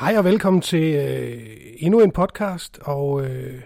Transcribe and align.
Hej 0.00 0.14
og 0.18 0.24
velkommen 0.24 0.62
til 0.62 0.94
øh, 0.94 1.56
endnu 1.76 2.00
en 2.00 2.10
podcast, 2.10 2.78
og 2.82 3.24
øh, 3.24 3.60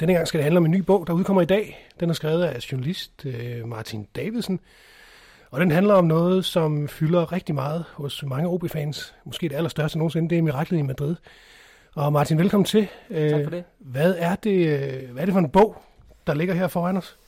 denne 0.00 0.14
gang 0.14 0.28
skal 0.28 0.38
det 0.38 0.44
handle 0.44 0.58
om 0.58 0.64
en 0.64 0.70
ny 0.70 0.80
bog, 0.80 1.06
der 1.06 1.12
udkommer 1.12 1.42
i 1.42 1.44
dag. 1.44 1.88
Den 2.00 2.10
er 2.10 2.14
skrevet 2.14 2.42
af 2.42 2.72
journalist 2.72 3.26
øh, 3.26 3.68
Martin 3.68 4.06
Davidsen, 4.16 4.60
og 5.50 5.60
den 5.60 5.70
handler 5.70 5.94
om 5.94 6.04
noget, 6.04 6.44
som 6.44 6.88
fylder 6.88 7.32
rigtig 7.32 7.54
meget 7.54 7.84
hos 7.92 8.24
mange 8.26 8.48
OB-fans. 8.48 9.14
Måske 9.24 9.48
det 9.48 9.56
allerstørste 9.56 9.98
nogensinde, 9.98 10.30
det 10.30 10.38
er 10.38 10.42
Miraklet 10.42 10.78
i 10.78 10.82
Madrid. 10.82 11.16
Og 11.94 12.12
Martin, 12.12 12.38
velkommen 12.38 12.64
til. 12.64 12.88
Øh, 13.10 13.30
tak 13.30 13.44
for 13.44 13.50
det. 13.50 13.64
Hvad 13.78 14.14
er 14.18 14.34
det, 14.34 14.66
øh, 14.66 15.10
hvad 15.10 15.22
er 15.22 15.26
det 15.26 15.32
for 15.32 15.40
en 15.40 15.50
bog, 15.50 15.82
der 16.26 16.34
ligger 16.34 16.54
her 16.54 16.68
foran 16.68 16.96
os? 16.96 17.18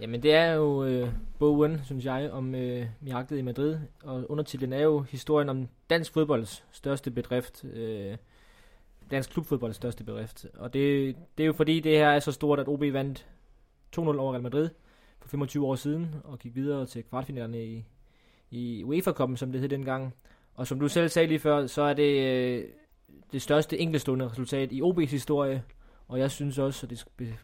Jamen 0.00 0.22
det 0.22 0.34
er 0.34 0.52
jo 0.52 0.84
øh, 0.84 1.08
bogen, 1.38 1.80
synes 1.84 2.04
jeg, 2.04 2.30
om 2.30 2.54
øh, 2.54 2.86
miraklet 3.00 3.38
i 3.38 3.42
Madrid, 3.42 3.78
og 4.04 4.30
undertitlen 4.30 4.72
er 4.72 4.82
jo 4.82 5.00
historien 5.00 5.48
om 5.48 5.68
dansk 5.90 6.12
fodbolds 6.12 6.64
største 6.72 7.10
bedrift, 7.10 7.64
øh, 7.64 8.16
dansk 9.10 9.30
klubfodbolds 9.30 9.76
største 9.76 10.04
bedrift. 10.04 10.46
Og 10.54 10.72
det, 10.72 11.16
det 11.38 11.44
er 11.44 11.46
jo 11.46 11.52
fordi, 11.52 11.80
det 11.80 11.92
her 11.92 12.08
er 12.08 12.20
så 12.20 12.32
stort, 12.32 12.60
at 12.60 12.68
OB 12.68 12.80
vandt 12.80 13.26
2-0 13.96 14.00
over 14.00 14.32
Real 14.32 14.42
Madrid 14.42 14.68
for 15.20 15.28
25 15.28 15.66
år 15.66 15.74
siden, 15.74 16.14
og 16.24 16.38
gik 16.38 16.54
videre 16.54 16.86
til 16.86 17.04
kvartfinalerne 17.04 17.64
i, 17.64 17.84
i 18.50 18.84
UEFA-koppen, 18.84 19.36
som 19.36 19.52
det 19.52 19.60
hed 19.60 19.68
dengang. 19.68 20.14
Og 20.54 20.66
som 20.66 20.80
du 20.80 20.88
selv 20.88 21.08
sagde 21.08 21.28
lige 21.28 21.38
før, 21.38 21.66
så 21.66 21.82
er 21.82 21.94
det 21.94 22.26
øh, 22.26 22.64
det 23.32 23.42
største 23.42 23.78
enkeltstående 23.78 24.28
resultat 24.28 24.72
i 24.72 24.82
OB's 24.82 25.10
historie, 25.10 25.62
og 26.08 26.18
jeg 26.18 26.30
synes 26.30 26.58
også, 26.58 26.86
og 26.86 26.90
det 26.90 27.34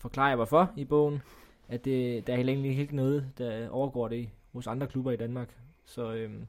forklarer 0.00 0.28
jeg 0.28 0.36
hvorfor 0.36 0.72
i 0.76 0.84
bogen, 0.84 1.22
at 1.68 1.84
det, 1.84 2.26
der 2.26 2.32
er 2.32 2.36
heller 2.36 2.52
egentlig 2.52 2.78
ikke 2.78 2.96
noget, 2.96 3.28
der 3.38 3.68
overgår 3.68 4.08
det 4.08 4.28
hos 4.52 4.66
andre 4.66 4.86
klubber 4.86 5.12
i 5.12 5.16
Danmark. 5.16 5.48
Så 5.84 6.12
øhm, 6.12 6.46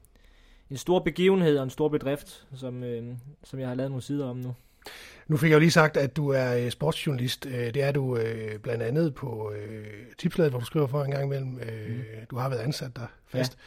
en 0.70 0.76
stor 0.76 0.98
begivenhed 0.98 1.58
og 1.58 1.64
en 1.64 1.70
stor 1.70 1.88
bedrift, 1.88 2.46
som, 2.54 2.82
øhm, 2.82 3.16
som 3.44 3.60
jeg 3.60 3.68
har 3.68 3.74
lavet 3.74 3.90
nogle 3.90 4.02
sider 4.02 4.26
om 4.26 4.36
nu. 4.36 4.54
Nu 5.28 5.36
fik 5.36 5.50
jeg 5.50 5.54
jo 5.54 5.60
lige 5.60 5.70
sagt, 5.70 5.96
at 5.96 6.16
du 6.16 6.28
er 6.28 6.56
øh, 6.56 6.70
sportsjournalist. 6.70 7.46
Øh, 7.46 7.74
det 7.74 7.82
er 7.82 7.92
du 7.92 8.16
øh, 8.16 8.58
blandt 8.58 8.82
andet 8.82 9.14
på 9.14 9.52
øh, 9.52 9.84
tipslaget, 10.18 10.52
hvor 10.52 10.58
du 10.58 10.64
skriver 10.64 10.86
for 10.86 11.02
en 11.02 11.10
gang 11.10 11.24
imellem. 11.24 11.58
Øh, 11.58 11.96
mm. 11.96 12.02
Du 12.30 12.36
har 12.36 12.48
været 12.48 12.60
ansat 12.60 12.96
der 12.96 13.06
fast. 13.26 13.52
Ja. 13.52 13.58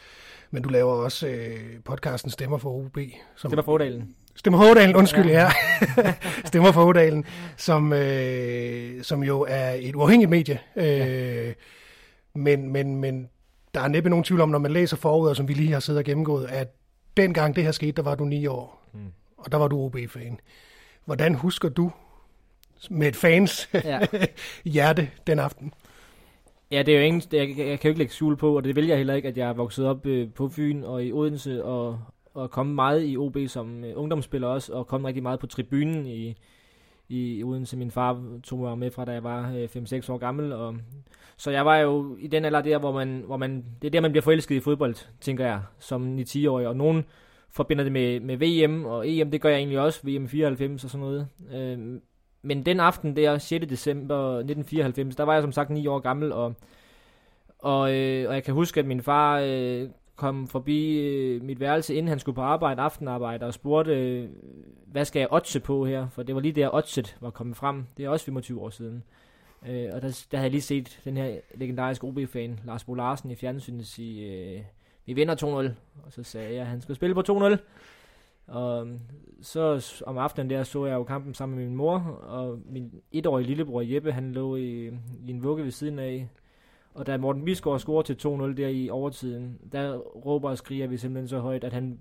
Men 0.51 0.63
du 0.63 0.69
laver 0.69 0.93
også 0.93 1.27
øh, 1.27 1.83
podcasten 1.85 2.31
Stemmer 2.31 2.57
for 2.57 2.69
OB. 2.69 2.97
Som, 3.35 3.49
Stemmer 3.49 3.63
for 3.63 3.73
Odalen. 3.73 4.15
Stemmer 4.35 4.59
for 4.59 4.71
Odalen, 4.71 4.95
undskyld, 4.95 5.25
ja. 5.25 5.51
ja. 5.97 6.13
Stemmer 6.45 6.71
for 6.71 6.85
Odalen, 6.85 7.25
som, 7.57 7.93
øh, 7.93 9.03
som 9.03 9.23
jo 9.23 9.45
er 9.49 9.69
et 9.69 9.95
uafhængigt 9.95 10.29
medie. 10.29 10.59
Øh, 10.75 10.85
ja. 10.85 11.53
men, 12.33 12.71
men, 12.71 12.95
men 12.95 13.29
der 13.73 13.81
er 13.81 13.87
næppe 13.87 14.09
nogen 14.09 14.23
tvivl 14.23 14.41
om, 14.41 14.49
når 14.49 14.59
man 14.59 14.71
læser 14.71 14.97
forud, 14.97 15.35
som 15.35 15.47
vi 15.47 15.53
lige 15.53 15.71
har 15.71 15.79
siddet 15.79 15.99
og 15.99 16.05
gennemgået, 16.05 16.45
at 16.45 16.67
dengang 17.17 17.55
det 17.55 17.63
her 17.63 17.71
skete, 17.71 17.91
der 17.91 18.01
var 18.01 18.15
du 18.15 18.25
ni 18.25 18.45
år, 18.45 18.89
mm. 18.93 18.99
og 19.37 19.51
der 19.51 19.57
var 19.57 19.67
du 19.67 19.79
OB-fan. 19.79 20.39
Hvordan 21.05 21.35
husker 21.35 21.69
du 21.69 21.91
med 22.89 23.07
et 23.07 23.15
fans 23.15 23.69
ja. 23.83 23.99
hjerte 24.65 25.09
den 25.27 25.39
aften? 25.39 25.73
Ja, 26.71 26.83
det 26.83 26.93
er 26.93 26.99
jo 26.99 27.05
ingen, 27.05 27.21
jeg, 27.31 27.49
jeg, 27.49 27.67
jeg 27.67 27.79
kan 27.79 27.87
jo 27.87 27.89
ikke 27.89 27.99
lægge 27.99 28.13
skjul 28.13 28.35
på, 28.35 28.55
og 28.55 28.63
det 28.63 28.75
vil 28.75 28.87
jeg 28.87 28.97
heller 28.97 29.13
ikke, 29.13 29.27
at 29.27 29.37
jeg 29.37 29.49
er 29.49 29.53
vokset 29.53 29.85
op 29.85 30.05
øh, 30.05 30.29
på 30.29 30.49
Fyn 30.49 30.83
og 30.83 31.05
i 31.05 31.11
Odense, 31.11 31.63
og, 31.63 31.99
og 32.33 32.51
komme 32.51 32.73
meget 32.73 33.03
i 33.05 33.17
OB 33.17 33.37
som 33.47 33.83
øh, 33.83 33.93
ungdomsspiller 33.95 34.47
også, 34.47 34.73
og 34.73 34.87
komme 34.87 35.07
rigtig 35.07 35.23
meget 35.23 35.39
på 35.39 35.47
tribunen 35.47 36.05
i, 36.05 36.35
i 37.09 37.43
Odense. 37.43 37.77
Min 37.77 37.91
far 37.91 38.23
tog 38.43 38.59
mig 38.59 38.77
med 38.77 38.91
fra, 38.91 39.05
da 39.05 39.11
jeg 39.11 39.23
var 39.23 39.53
øh, 39.55 39.63
5-6 39.63 40.11
år 40.11 40.17
gammel, 40.17 40.53
og 40.53 40.75
så 41.37 41.51
jeg 41.51 41.65
var 41.65 41.77
jo 41.77 42.17
i 42.19 42.27
den 42.27 42.45
alder 42.45 42.61
der, 42.61 42.77
hvor 42.77 42.91
man, 42.91 43.23
hvor 43.25 43.37
man, 43.37 43.65
det 43.81 43.87
er 43.87 43.91
der, 43.91 44.01
man 44.01 44.11
bliver 44.11 44.23
forelsket 44.23 44.55
i 44.55 44.59
fodbold, 44.59 44.95
tænker 45.21 45.45
jeg, 45.45 45.61
som 45.79 46.17
9-10-årig, 46.19 46.67
og 46.67 46.75
nogen 46.75 47.05
forbinder 47.51 47.83
det 47.83 47.93
med, 47.93 48.19
med 48.19 48.37
VM 48.37 48.85
og 48.85 49.09
EM, 49.09 49.31
det 49.31 49.41
gør 49.41 49.49
jeg 49.49 49.57
egentlig 49.57 49.79
også, 49.79 49.99
VM 50.03 50.27
94 50.27 50.83
og 50.83 50.89
sådan 50.89 51.05
noget. 51.05 51.27
Øh, 51.53 51.99
men 52.41 52.65
den 52.65 52.79
aften 52.79 53.15
der, 53.15 53.37
6. 53.37 53.67
december 53.67 54.15
1994, 54.15 55.15
der 55.15 55.23
var 55.23 55.33
jeg 55.33 55.41
som 55.41 55.51
sagt 55.51 55.69
9 55.69 55.87
år 55.87 55.99
gammel, 55.99 56.31
og, 56.31 56.53
og, 57.59 57.95
øh, 57.95 58.29
og 58.29 58.35
jeg 58.35 58.43
kan 58.43 58.53
huske, 58.53 58.79
at 58.79 58.85
min 58.85 59.01
far 59.01 59.39
øh, 59.39 59.89
kom 60.15 60.47
forbi 60.47 60.99
øh, 60.99 61.43
mit 61.43 61.59
værelse, 61.59 61.95
inden 61.95 62.07
han 62.07 62.19
skulle 62.19 62.35
på 62.35 62.41
arbejde, 62.41 62.81
aftenarbejde, 62.81 63.45
og 63.45 63.53
spurgte, 63.53 63.91
øh, 63.91 64.29
hvad 64.85 65.05
skal 65.05 65.19
jeg 65.19 65.27
otse 65.31 65.59
på 65.59 65.85
her? 65.85 66.09
For 66.09 66.23
det 66.23 66.35
var 66.35 66.41
lige 66.41 66.51
der, 66.51 66.69
otset 66.73 67.17
var 67.21 67.29
kommet 67.29 67.57
frem. 67.57 67.85
Det 67.97 68.05
er 68.05 68.09
også 68.09 68.25
25 68.25 68.61
år 68.61 68.69
siden. 68.69 69.03
Øh, 69.67 69.89
og 69.93 70.01
der, 70.01 70.25
der 70.31 70.37
havde 70.37 70.43
jeg 70.43 70.51
lige 70.51 70.61
set 70.61 70.99
den 71.05 71.17
her 71.17 71.35
legendariske 71.55 72.07
OB-fan, 72.07 72.59
Lars 72.65 72.83
Bo 72.83 72.93
Larsen, 72.93 73.31
i 73.31 73.35
fjernsynet 73.35 73.87
sige, 73.87 74.31
øh, 74.31 74.61
vi 75.05 75.13
vinder 75.13 75.35
2-0. 75.35 75.45
Og 76.05 76.11
så 76.11 76.23
sagde 76.23 76.53
jeg, 76.53 76.61
at 76.61 76.67
han 76.67 76.81
skulle 76.81 76.95
spille 76.95 77.15
på 77.15 77.23
2-0. 77.29 77.57
Og 78.47 78.81
øhm, 78.81 78.99
så 79.41 79.93
om 80.05 80.17
aftenen 80.17 80.49
der 80.49 80.63
så 80.63 80.85
jeg 80.85 80.93
jo 80.93 81.03
kampen 81.03 81.33
sammen 81.33 81.57
med 81.57 81.65
min 81.65 81.75
mor, 81.75 81.99
og 82.27 82.59
min 82.65 82.91
etårige 83.11 83.47
lillebror 83.47 83.81
Jeppe, 83.81 84.11
han 84.11 84.31
lå 84.31 84.55
i, 84.55 84.87
i 85.25 85.29
en 85.29 85.43
vugge 85.43 85.63
ved 85.63 85.71
siden 85.71 85.99
af. 85.99 86.29
Og 86.93 87.07
da 87.07 87.17
Morten 87.17 87.45
Bisgaard 87.45 87.79
scorer 87.79 88.01
til 88.01 88.13
2-0 88.13 88.27
der 88.57 88.67
i 88.67 88.89
overtiden, 88.89 89.59
der 89.71 89.97
råber 89.97 90.49
og 90.49 90.57
skriger 90.57 90.87
vi 90.87 90.97
simpelthen 90.97 91.27
så 91.27 91.39
højt, 91.39 91.63
at 91.63 91.73
han 91.73 91.99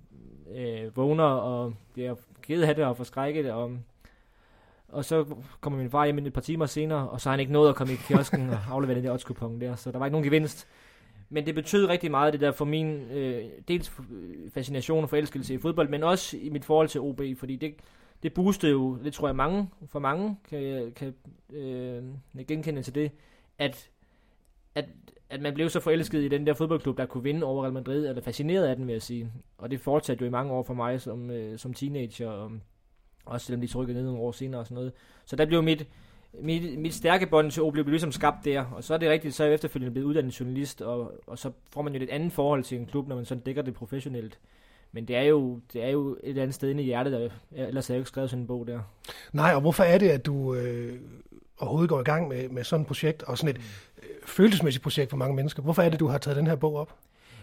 øh, 0.55 0.97
vågner 0.97 1.25
og 1.25 1.75
bliver 1.93 2.15
ked 2.43 2.63
af 2.63 2.75
det 2.75 2.85
og 2.85 2.97
forskrækket. 2.97 3.53
Og, 3.53 3.79
og 4.89 5.05
så 5.05 5.25
kommer 5.61 5.79
min 5.79 5.91
far 5.91 6.05
hjem 6.05 6.19
et 6.19 6.33
par 6.33 6.41
timer 6.41 6.67
senere, 6.67 7.09
og 7.09 7.21
så 7.21 7.29
har 7.29 7.33
han 7.33 7.41
ikke 7.41 7.53
nået 7.53 7.69
at 7.69 7.75
komme 7.75 7.93
i 7.93 7.97
kiosken 7.97 8.51
og 8.51 8.59
aflevere 8.71 8.97
den 8.97 9.05
der 9.05 9.13
odds 9.13 9.25
der, 9.61 9.77
så 9.77 9.93
der 9.93 9.99
var 9.99 10.07
ikke 10.07 10.13
nogen 10.13 10.25
gevinst. 10.25 10.69
Men 11.31 11.47
det 11.47 11.55
betød 11.55 11.87
rigtig 11.87 12.11
meget, 12.11 12.33
det 12.33 12.41
der 12.41 12.53
for 12.53 12.65
min 12.65 13.11
øh, 13.11 13.45
dels 13.69 13.93
fascination 14.55 15.03
og 15.03 15.11
forelskelse 15.11 15.55
i 15.55 15.59
fodbold, 15.59 15.89
men 15.89 16.03
også 16.03 16.37
i 16.37 16.49
mit 16.49 16.65
forhold 16.65 16.89
til 16.89 17.01
OB, 17.01 17.21
fordi 17.39 17.57
det, 17.57 17.75
det 18.23 18.35
boostede 18.35 18.73
jo, 18.73 18.99
det 19.05 19.13
tror 19.13 19.29
jeg 19.29 19.37
mange, 19.37 19.69
for 19.87 19.99
mange 19.99 20.37
kan, 20.49 20.93
kan 20.97 21.15
øh, 21.53 22.03
genkende 22.49 22.83
til 22.83 22.95
det, 22.95 23.11
at, 23.59 23.91
at, 24.75 24.85
at 25.31 25.41
man 25.41 25.55
blev 25.55 25.69
så 25.69 25.81
forelsket 25.81 26.23
i 26.23 26.29
den 26.29 26.47
der 26.47 26.55
fodboldklub, 26.55 26.99
der 26.99 27.07
kunne 27.07 27.23
vinde 27.23 27.47
over 27.47 27.63
Real 27.63 27.73
Madrid, 27.73 28.09
eller 28.09 28.23
fascineret 28.23 28.67
af 28.67 28.77
den, 28.77 28.87
vil 28.87 28.93
jeg 28.93 29.03
sige. 29.03 29.33
Og 29.59 29.71
det 29.71 29.81
fortsatte 29.81 30.23
jo 30.23 30.27
i 30.27 30.31
mange 30.31 30.53
år 30.53 30.63
for 30.63 30.75
mig 30.75 31.01
som, 31.01 31.31
øh, 31.31 31.59
som 31.59 31.75
teenager, 31.75 32.29
og 32.29 32.53
også 33.25 33.47
selvom 33.47 33.61
de 33.61 33.67
trykkede 33.67 33.97
ned 33.97 34.05
nogle 34.05 34.21
år 34.21 34.33
senere 34.33 34.61
og 34.61 34.67
sådan 34.67 34.75
noget. 34.75 34.93
Så 35.25 35.37
der 35.37 35.47
blev 35.47 35.63
mit, 35.63 35.87
mit, 36.41 36.79
mit 36.79 36.95
stærke 36.95 37.27
bånd 37.27 37.51
til 37.51 37.63
OB 37.63 37.73
blev 37.73 37.87
ligesom 37.87 38.13
skabt 38.13 38.45
der, 38.45 38.65
og 38.65 38.85
så 38.85 38.95
er 38.95 38.99
det 38.99 39.11
rigtigt, 39.11 39.35
så 39.35 39.43
er 39.43 39.47
jeg 39.47 39.55
efterfølgende 39.55 39.93
blevet 39.93 40.07
uddannet 40.07 40.41
journalist, 40.41 40.83
og, 40.83 41.13
og 41.27 41.39
så 41.39 41.51
får 41.73 41.83
man 41.83 41.95
jo 41.95 42.03
et 42.03 42.11
andet 42.11 42.33
forhold 42.33 42.65
til 42.65 42.79
en 42.79 42.87
klub, 42.87 43.09
når 43.09 43.17
man 43.17 43.25
sådan 43.25 43.43
dækker 43.43 43.63
det 43.63 43.75
professionelt. 43.75 44.39
Men 44.93 45.09
det 45.09 45.17
er 45.17 45.23
jo, 45.23 45.61
det 45.73 45.85
er 45.85 45.89
jo 45.89 46.17
et 46.25 46.39
andet 46.39 46.55
sted 46.55 46.71
inde 46.71 46.83
i 46.83 46.87
hjertet, 46.87 47.13
der, 47.13 47.29
ellers 47.67 47.87
havde 47.87 47.95
jeg 47.95 47.99
jo 47.99 48.01
ikke 48.01 48.09
skrevet 48.09 48.31
sådan 48.31 48.43
en 48.43 48.47
bog 48.47 48.67
der. 48.67 48.81
Nej, 49.33 49.55
og 49.55 49.61
hvorfor 49.61 49.83
er 49.83 49.99
det, 49.99 50.09
at 50.09 50.27
du 50.27 50.55
øh, 50.55 51.01
overhovedet 51.59 51.89
går 51.89 52.01
i 52.01 52.05
gang 52.05 52.29
med, 52.29 52.49
med 52.49 52.65
sådan 52.65 52.81
et 52.81 52.87
projekt, 52.87 53.23
og 53.23 53.39
sådan 53.39 53.57
et 53.57 53.61
mm 53.61 53.65
følelsesmæssigt 54.27 54.83
projekt 54.83 55.11
for 55.11 55.17
mange 55.17 55.37
mennesker? 55.37 55.63
Hvorfor 55.63 55.83
er 55.83 55.89
det, 55.89 56.01
du 56.01 56.07
har 56.07 56.19
taget 56.19 56.37
den 56.37 56.47
her 56.47 56.57
bog 56.57 56.77
op? 56.77 56.99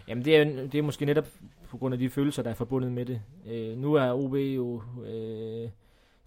Jamen 0.08 0.24
det 0.24 0.36
er, 0.36 0.44
det 0.44 0.74
er 0.74 0.82
måske 0.82 1.04
netop 1.04 1.26
på 1.70 1.78
grund 1.78 1.94
af 1.94 1.98
de 1.98 2.10
følelser, 2.10 2.42
der 2.42 2.50
er 2.50 2.54
forbundet 2.54 2.92
med 2.92 3.06
det. 3.06 3.20
Øh, 3.50 3.78
nu 3.78 3.94
er 3.94 4.12
OB 4.12 4.34
jo... 4.34 4.82
Øh, 5.06 5.68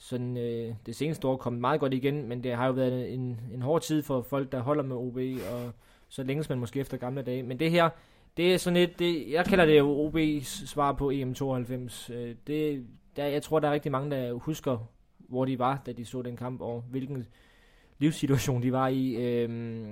sådan 0.03 0.37
øh, 0.37 0.75
det 0.85 0.95
seneste 0.95 1.27
år 1.27 1.37
kommet 1.37 1.61
meget 1.61 1.79
godt 1.79 1.93
igen, 1.93 2.29
men 2.29 2.43
det 2.43 2.55
har 2.55 2.67
jo 2.67 2.71
været 2.71 3.13
en, 3.13 3.39
en 3.53 3.61
hård 3.61 3.81
tid 3.81 4.03
for 4.03 4.21
folk, 4.21 4.51
der 4.51 4.61
holder 4.61 4.83
med 4.83 4.95
OB, 4.95 5.17
og 5.51 5.71
så 6.09 6.23
længes 6.23 6.49
man 6.49 6.59
måske 6.59 6.79
efter 6.79 6.97
gamle 6.97 7.21
dage. 7.21 7.43
Men 7.43 7.59
det 7.59 7.71
her, 7.71 7.89
det 8.37 8.53
er 8.53 8.57
sådan 8.57 8.77
et, 8.77 8.99
det, 8.99 9.31
jeg 9.31 9.45
kalder 9.45 9.65
det 9.65 9.77
jo 9.77 10.09
OB's 10.09 10.67
svar 10.67 10.93
på 10.93 11.11
EM92. 11.11 12.13
Øh, 12.13 12.35
det, 12.47 12.87
der, 13.15 13.25
jeg 13.25 13.43
tror, 13.43 13.59
der 13.59 13.67
er 13.67 13.73
rigtig 13.73 13.91
mange, 13.91 14.11
der 14.11 14.33
husker, 14.33 14.77
hvor 15.17 15.45
de 15.45 15.59
var, 15.59 15.81
da 15.85 15.91
de 15.91 16.05
så 16.05 16.21
den 16.21 16.37
kamp, 16.37 16.61
og 16.61 16.83
hvilken 16.89 17.25
livssituation 17.99 18.63
de 18.63 18.71
var 18.71 18.87
i. 18.87 19.15
Øh, 19.15 19.85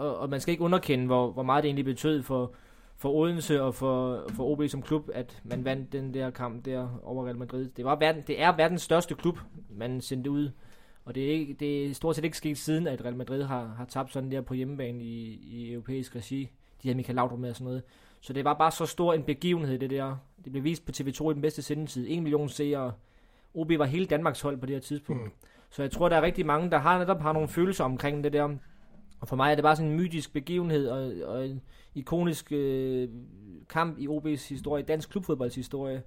og, 0.00 0.18
og 0.18 0.30
man 0.30 0.40
skal 0.40 0.52
ikke 0.52 0.64
underkende, 0.64 1.06
hvor, 1.06 1.30
hvor 1.30 1.42
meget 1.42 1.62
det 1.62 1.68
egentlig 1.68 1.84
betød 1.84 2.22
for, 2.22 2.52
for 2.96 3.10
Odense 3.10 3.62
og 3.62 3.74
for, 3.74 4.24
for 4.28 4.44
OB 4.44 4.68
som 4.68 4.82
klub, 4.82 5.08
at 5.14 5.42
man 5.44 5.64
vandt 5.64 5.92
den 5.92 6.14
der 6.14 6.30
kamp 6.30 6.64
der 6.64 7.00
over 7.02 7.24
Real 7.24 7.36
Madrid. 7.36 7.68
Det, 7.68 7.84
var 7.84 7.96
verden, 7.96 8.22
det 8.26 8.42
er 8.42 8.56
verdens 8.56 8.82
største 8.82 9.14
klub, 9.14 9.38
man 9.70 10.00
sendte 10.00 10.30
ud. 10.30 10.50
Og 11.04 11.14
det 11.14 11.26
er, 11.26 11.32
ikke, 11.32 11.54
det 11.54 11.86
er 11.86 11.94
stort 11.94 12.16
set 12.16 12.24
ikke 12.24 12.36
sket 12.36 12.58
siden, 12.58 12.86
at 12.86 13.04
Real 13.04 13.16
Madrid 13.16 13.42
har, 13.42 13.74
har 13.76 13.84
tabt 13.84 14.12
sådan 14.12 14.30
der 14.30 14.40
på 14.40 14.54
hjemmebane 14.54 15.04
i, 15.04 15.40
i 15.42 15.72
europæisk 15.72 16.16
regi. 16.16 16.50
De 16.82 16.88
havde 16.88 16.96
Michael 16.96 17.16
Laudrup 17.16 17.38
med 17.38 17.50
og 17.50 17.56
sådan 17.56 17.64
noget. 17.64 17.82
Så 18.20 18.32
det 18.32 18.44
var 18.44 18.54
bare 18.54 18.70
så 18.70 18.86
stor 18.86 19.14
en 19.14 19.22
begivenhed, 19.22 19.78
det 19.78 19.90
der. 19.90 20.16
Det 20.44 20.52
blev 20.52 20.64
vist 20.64 20.86
på 20.86 20.92
TV2 20.96 21.30
i 21.30 21.34
den 21.34 21.42
bedste 21.42 21.62
sendetid. 21.62 22.06
En 22.08 22.22
million 22.22 22.48
seere. 22.48 22.92
OB 23.54 23.72
var 23.78 23.84
hele 23.84 24.06
Danmarks 24.06 24.40
hold 24.40 24.56
på 24.56 24.66
det 24.66 24.74
her 24.74 24.80
tidspunkt. 24.80 25.22
Mm. 25.22 25.30
Så 25.70 25.82
jeg 25.82 25.90
tror, 25.90 26.08
der 26.08 26.16
er 26.16 26.22
rigtig 26.22 26.46
mange, 26.46 26.70
der 26.70 26.78
har 26.78 26.98
netop 26.98 27.20
har 27.20 27.32
nogle 27.32 27.48
følelser 27.48 27.84
omkring 27.84 28.24
det 28.24 28.32
der. 28.32 28.48
Og 29.20 29.28
for 29.28 29.36
mig 29.36 29.50
er 29.50 29.54
det 29.54 29.62
bare 29.62 29.76
sådan 29.76 29.90
en 29.90 29.96
mytisk 29.96 30.32
begivenhed 30.32 30.88
og, 30.88 31.12
og 31.28 31.46
en 31.46 31.62
ikonisk 31.94 32.52
øh, 32.52 33.08
kamp 33.68 33.98
i 33.98 34.08
OB's 34.08 34.48
historie, 34.48 34.82
dansk 34.82 35.10
klubfodbolds 35.10 35.54
historie. 35.54 36.02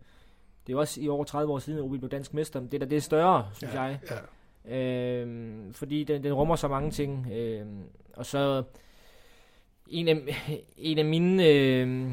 Det 0.68 0.70
er 0.70 0.74
jo 0.74 0.80
også 0.80 1.02
i 1.02 1.10
over 1.10 1.24
30 1.24 1.54
år 1.54 1.60
siden, 1.60 1.80
at 1.80 1.86
OB 1.86 1.90
blev 1.90 2.10
dansk 2.10 2.34
mester. 2.34 2.60
Det 2.60 2.74
er 2.74 2.80
da 2.80 2.86
det 2.86 2.96
er 2.96 3.02
større, 3.02 3.50
synes 3.54 3.74
ja, 3.74 3.82
jeg. 3.82 4.00
Ja. 4.10 4.16
Øhm, 4.66 5.74
fordi 5.74 6.04
den, 6.04 6.24
den 6.24 6.34
rummer 6.34 6.56
så 6.56 6.68
mange 6.68 6.92
ting. 6.92 7.28
Øhm, 7.32 7.84
og 8.14 8.26
så 8.26 8.64
en 9.88 10.08
af, 10.08 10.18
en 10.78 10.98
af 10.98 11.06
mine 11.06 11.48
øh, 11.48 12.12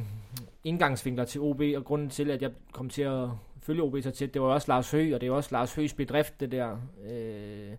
indgangsvinkler 0.65 1.25
til 1.25 1.41
OB, 1.41 1.61
og 1.77 1.85
grunden 1.85 2.11
til, 2.11 2.31
at 2.31 2.43
jeg 2.43 2.51
kom 2.73 2.89
til 2.89 3.03
at 3.03 3.29
følge 3.61 3.83
OB 3.83 3.97
så 4.03 4.11
tæt. 4.11 4.35
Det 4.35 4.43
var 4.43 4.49
også 4.49 4.69
Lars 4.69 4.91
Høgh, 4.91 5.15
og 5.15 5.21
det 5.21 5.27
er 5.27 5.33
også 5.33 5.49
Lars 5.53 5.75
Høghs 5.75 5.95
bedrift, 5.95 6.41
det 6.41 6.53
der. 6.53 6.77
Øh, 7.11 7.77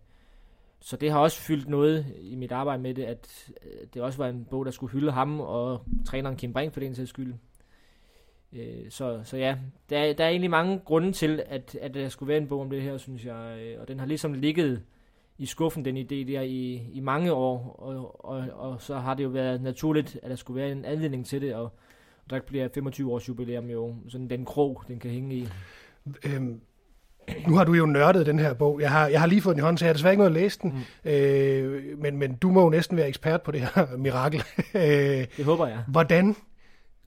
så 0.81 0.97
det 0.97 1.11
har 1.11 1.19
også 1.19 1.37
fyldt 1.37 1.67
noget 1.67 2.05
i 2.19 2.35
mit 2.35 2.51
arbejde 2.51 2.83
med 2.83 2.93
det, 2.93 3.03
at 3.03 3.51
øh, 3.65 3.87
det 3.93 4.01
også 4.01 4.17
var 4.17 4.27
en 4.27 4.45
bog, 4.45 4.65
der 4.65 4.71
skulle 4.71 4.91
hylde 4.91 5.11
ham 5.11 5.39
og 5.39 5.85
træneren 6.05 6.35
Kim 6.35 6.53
Brink 6.53 6.73
for 6.73 6.79
den 6.79 6.95
sags 6.95 7.09
skyld. 7.09 7.33
Øh, 8.53 8.89
så, 8.89 9.21
så 9.23 9.37
ja, 9.37 9.57
der, 9.89 10.13
der 10.13 10.23
er 10.25 10.29
egentlig 10.29 10.49
mange 10.49 10.79
grunde 10.85 11.11
til, 11.11 11.43
at, 11.45 11.75
at 11.81 11.93
der 11.93 12.09
skulle 12.09 12.27
være 12.27 12.37
en 12.37 12.47
bog 12.47 12.61
om 12.61 12.69
det 12.69 12.81
her, 12.81 12.97
synes 12.97 13.25
jeg. 13.25 13.59
Øh, 13.61 13.81
og 13.81 13.87
den 13.87 13.99
har 13.99 14.05
ligesom 14.05 14.33
ligget 14.33 14.83
i 15.37 15.45
skuffen, 15.45 15.85
den 15.85 15.97
idé 15.97 16.31
der, 16.31 16.41
i, 16.41 16.89
i 16.93 16.99
mange 16.99 17.33
år. 17.33 17.75
Og, 17.79 18.25
og, 18.25 18.47
og 18.53 18.81
så 18.81 18.97
har 18.97 19.13
det 19.13 19.23
jo 19.23 19.29
været 19.29 19.61
naturligt, 19.61 20.19
at 20.23 20.29
der 20.29 20.35
skulle 20.35 20.61
være 20.61 20.71
en 20.71 20.85
anledning 20.85 21.25
til 21.25 21.41
det. 21.41 21.55
Og, 21.55 21.63
og 22.23 22.29
der 22.29 22.39
bliver 22.39 22.67
25 22.73 23.11
års 23.11 23.29
jubilæum 23.29 23.69
jo 23.69 23.95
sådan 24.07 24.29
den 24.29 24.45
krog, 24.45 24.83
den 24.87 24.99
kan 24.99 25.11
hænge 25.11 25.35
i. 25.35 25.47
Øhm, 26.25 26.61
nu 27.47 27.55
har 27.55 27.63
du 27.63 27.73
jo 27.73 27.85
nørdet 27.85 28.25
den 28.25 28.39
her 28.39 28.53
bog. 28.53 28.81
Jeg 28.81 28.91
har, 28.91 29.07
jeg 29.07 29.19
har 29.19 29.27
lige 29.27 29.41
fået 29.41 29.55
den 29.55 29.61
i 29.61 29.63
hånden, 29.63 29.77
så 29.77 29.85
jeg 29.85 29.89
har 29.89 29.93
desværre 29.93 30.13
ikke 30.13 30.23
noget 30.23 30.35
at 30.35 30.41
læse 30.41 30.59
den. 30.61 30.85
Mm. 31.03 31.11
Øh, 31.11 31.97
men, 31.99 32.17
men 32.17 32.35
du 32.35 32.51
må 32.51 32.63
jo 32.63 32.69
næsten 32.69 32.97
være 32.97 33.07
ekspert 33.07 33.41
på 33.41 33.51
det 33.51 33.61
her 33.61 33.97
mirakel. 33.97 34.43
Øh, 34.75 34.81
det 35.37 35.45
håber 35.45 35.67
jeg. 35.67 35.79
Hvordan 35.87 36.35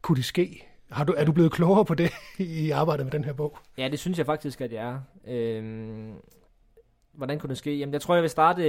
kunne 0.03 0.17
det 0.17 0.25
ske? 0.25 0.67
Har 0.91 1.05
du, 1.05 1.15
er 1.17 1.25
du 1.25 1.33
blevet 1.33 1.53
klogere 1.53 1.85
på 1.85 1.95
det 1.95 2.11
i 2.39 2.71
arbejdet 2.71 3.07
med 3.07 3.13
den 3.13 3.25
her 3.25 3.33
bog? 3.33 3.59
Ja, 3.79 3.89
det 3.89 3.99
synes 3.99 4.19
jeg 4.19 4.27
faktisk, 4.27 4.61
at 4.61 4.73
jeg 4.73 4.89
er. 4.89 4.99
Øhm, 5.29 6.13
hvordan 7.13 7.39
kunne 7.39 7.51
det 7.51 7.59
ske? 7.59 7.79
Jamen, 7.79 7.93
jeg 7.93 8.01
tror, 8.01 8.15
jeg 8.15 8.23
vil 8.23 8.31
starte 8.31 8.65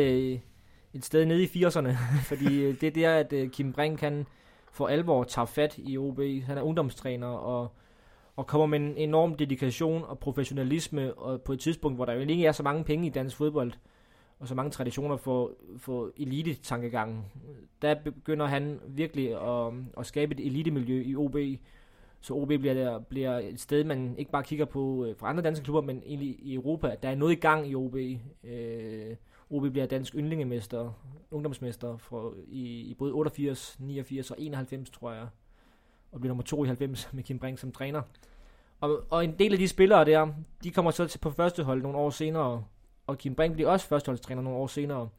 et 0.94 1.06
sted 1.06 1.26
nede 1.26 1.44
i 1.44 1.66
80'erne, 1.66 1.90
fordi 2.30 2.64
øh, 2.64 2.82
det 2.82 2.88
er 2.88 2.92
der, 2.92 3.16
at 3.16 3.34
øh, 3.34 3.50
Kim 3.50 3.74
Brink 3.74 4.00
kan 4.00 4.26
for 4.72 4.88
alvor 4.88 5.24
tage 5.24 5.48
fat 5.48 5.76
i 5.78 5.98
OB. 5.98 6.20
Han 6.46 6.58
er 6.58 6.62
ungdomstræner 6.62 7.28
og, 7.28 7.72
og 8.36 8.48
kommer 8.48 8.68
med 8.68 8.80
en 8.80 8.98
enorm 8.98 9.36
dedikation 9.36 10.04
og 10.04 10.20
professionalisme, 10.20 11.14
og 11.14 11.42
på 11.42 11.54
et 11.54 11.60
tidspunkt, 11.60 11.98
hvor 11.98 12.06
der 12.06 12.14
jo 12.14 12.20
ikke 12.20 12.46
er 12.46 12.52
så 12.52 12.64
mange 12.64 12.84
penge 12.84 13.08
i 13.08 13.10
dansk 13.10 13.38
fodbold, 13.38 13.72
og 14.40 14.48
så 14.48 14.56
mange 14.56 14.72
traditioner 14.72 15.18
for, 15.18 15.52
for 15.78 16.12
elite-tankegangen, 16.18 17.26
der 17.82 17.96
begynder 18.04 18.46
han 18.46 18.80
virkelig 18.88 19.42
at, 19.42 19.74
at 19.98 20.06
skabe 20.06 20.34
et 20.34 20.46
elitemiljø 20.46 21.04
i 21.06 21.16
OB, 21.16 21.36
så 22.22 22.34
OB 22.34 22.48
bliver, 22.48 22.74
der, 22.74 23.00
bliver 23.00 23.40
et 23.40 23.60
sted, 23.60 23.84
man 23.84 24.16
ikke 24.18 24.32
bare 24.32 24.44
kigger 24.44 24.66
på 24.66 25.06
øh, 25.06 25.16
fra 25.18 25.30
andre 25.30 25.44
danske 25.44 25.64
klubber, 25.64 25.82
men 25.82 26.04
egentlig 26.06 26.28
i 26.28 26.54
Europa. 26.54 26.96
Der 27.04 27.10
er 27.10 27.16
noget 27.16 27.32
i 27.32 27.40
gang 27.40 27.68
i 27.68 27.76
OB. 27.76 27.96
Øh, 28.44 29.16
OB 29.50 29.72
bliver 29.72 29.86
dansk 29.86 30.16
yndlingemester, 30.16 30.92
ungdomsmester 31.32 31.98
for, 31.98 32.34
i, 32.48 32.82
i 32.82 32.94
både 32.94 33.14
88, 33.14 33.78
89 33.80 34.32
og 34.32 34.40
91, 34.40 34.90
tror 34.90 35.12
jeg. 35.12 35.28
Og 36.16 36.22
bliver 36.22 36.30
nummer 36.30 36.44
92 36.44 37.10
med 37.14 37.24
Kim 37.24 37.40
Brink 37.40 37.60
som 37.60 37.72
træner. 37.72 38.02
Og, 38.82 39.04
og 39.10 39.24
en 39.24 39.36
del 39.40 39.54
af 39.54 39.60
de 39.60 39.68
spillere 39.68 40.06
der, 40.06 40.28
de 40.64 40.72
kommer 40.72 40.92
så 40.92 41.08
til 41.08 41.20
på 41.20 41.32
førstehold 41.32 41.82
nogle 41.82 41.98
år 41.98 42.10
senere. 42.10 42.64
Og 43.08 43.18
Kim 43.18 43.36
Brink 43.36 43.54
bliver 43.54 43.70
også 43.70 43.88
førsteholdstræner 43.88 44.42
nogle 44.42 44.60
år 44.60 44.68
senere 44.68 45.10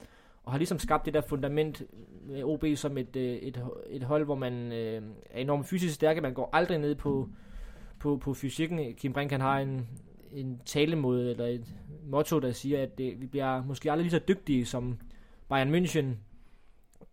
og 0.45 0.53
har 0.53 0.59
ligesom 0.59 0.79
skabt 0.79 1.05
det 1.07 1.15
der 1.15 1.21
fundament 1.21 1.83
med 2.23 2.45
OB 2.45 2.65
som 2.75 2.99
et, 2.99 3.17
øh, 3.17 3.23
et, 3.23 3.65
et 3.91 4.03
hold, 4.03 4.25
hvor 4.25 4.35
man 4.35 4.73
øh, 4.73 5.03
er 5.31 5.41
enormt 5.41 5.67
fysisk 5.67 5.95
stærke. 5.95 6.21
Man 6.21 6.35
går 6.35 6.51
aldrig 6.53 6.79
ned 6.79 6.95
på, 6.95 7.29
på, 7.99 8.17
på 8.17 8.35
fysikken. 8.35 8.95
Kim 8.95 9.13
Brink 9.13 9.31
han 9.31 9.41
har 9.41 9.59
en, 9.59 9.89
en 10.33 10.61
talemåde, 10.65 11.31
eller 11.31 11.47
et 11.47 11.75
motto, 12.07 12.39
der 12.39 12.53
siger, 12.53 12.83
at 12.83 12.99
det, 12.99 13.21
vi 13.21 13.27
bliver 13.27 13.65
måske 13.65 13.91
aldrig 13.91 14.05
lige 14.05 14.21
så 14.21 14.25
dygtige 14.29 14.67
som 14.67 14.99
Bayern 15.49 15.75
München, 15.75 16.07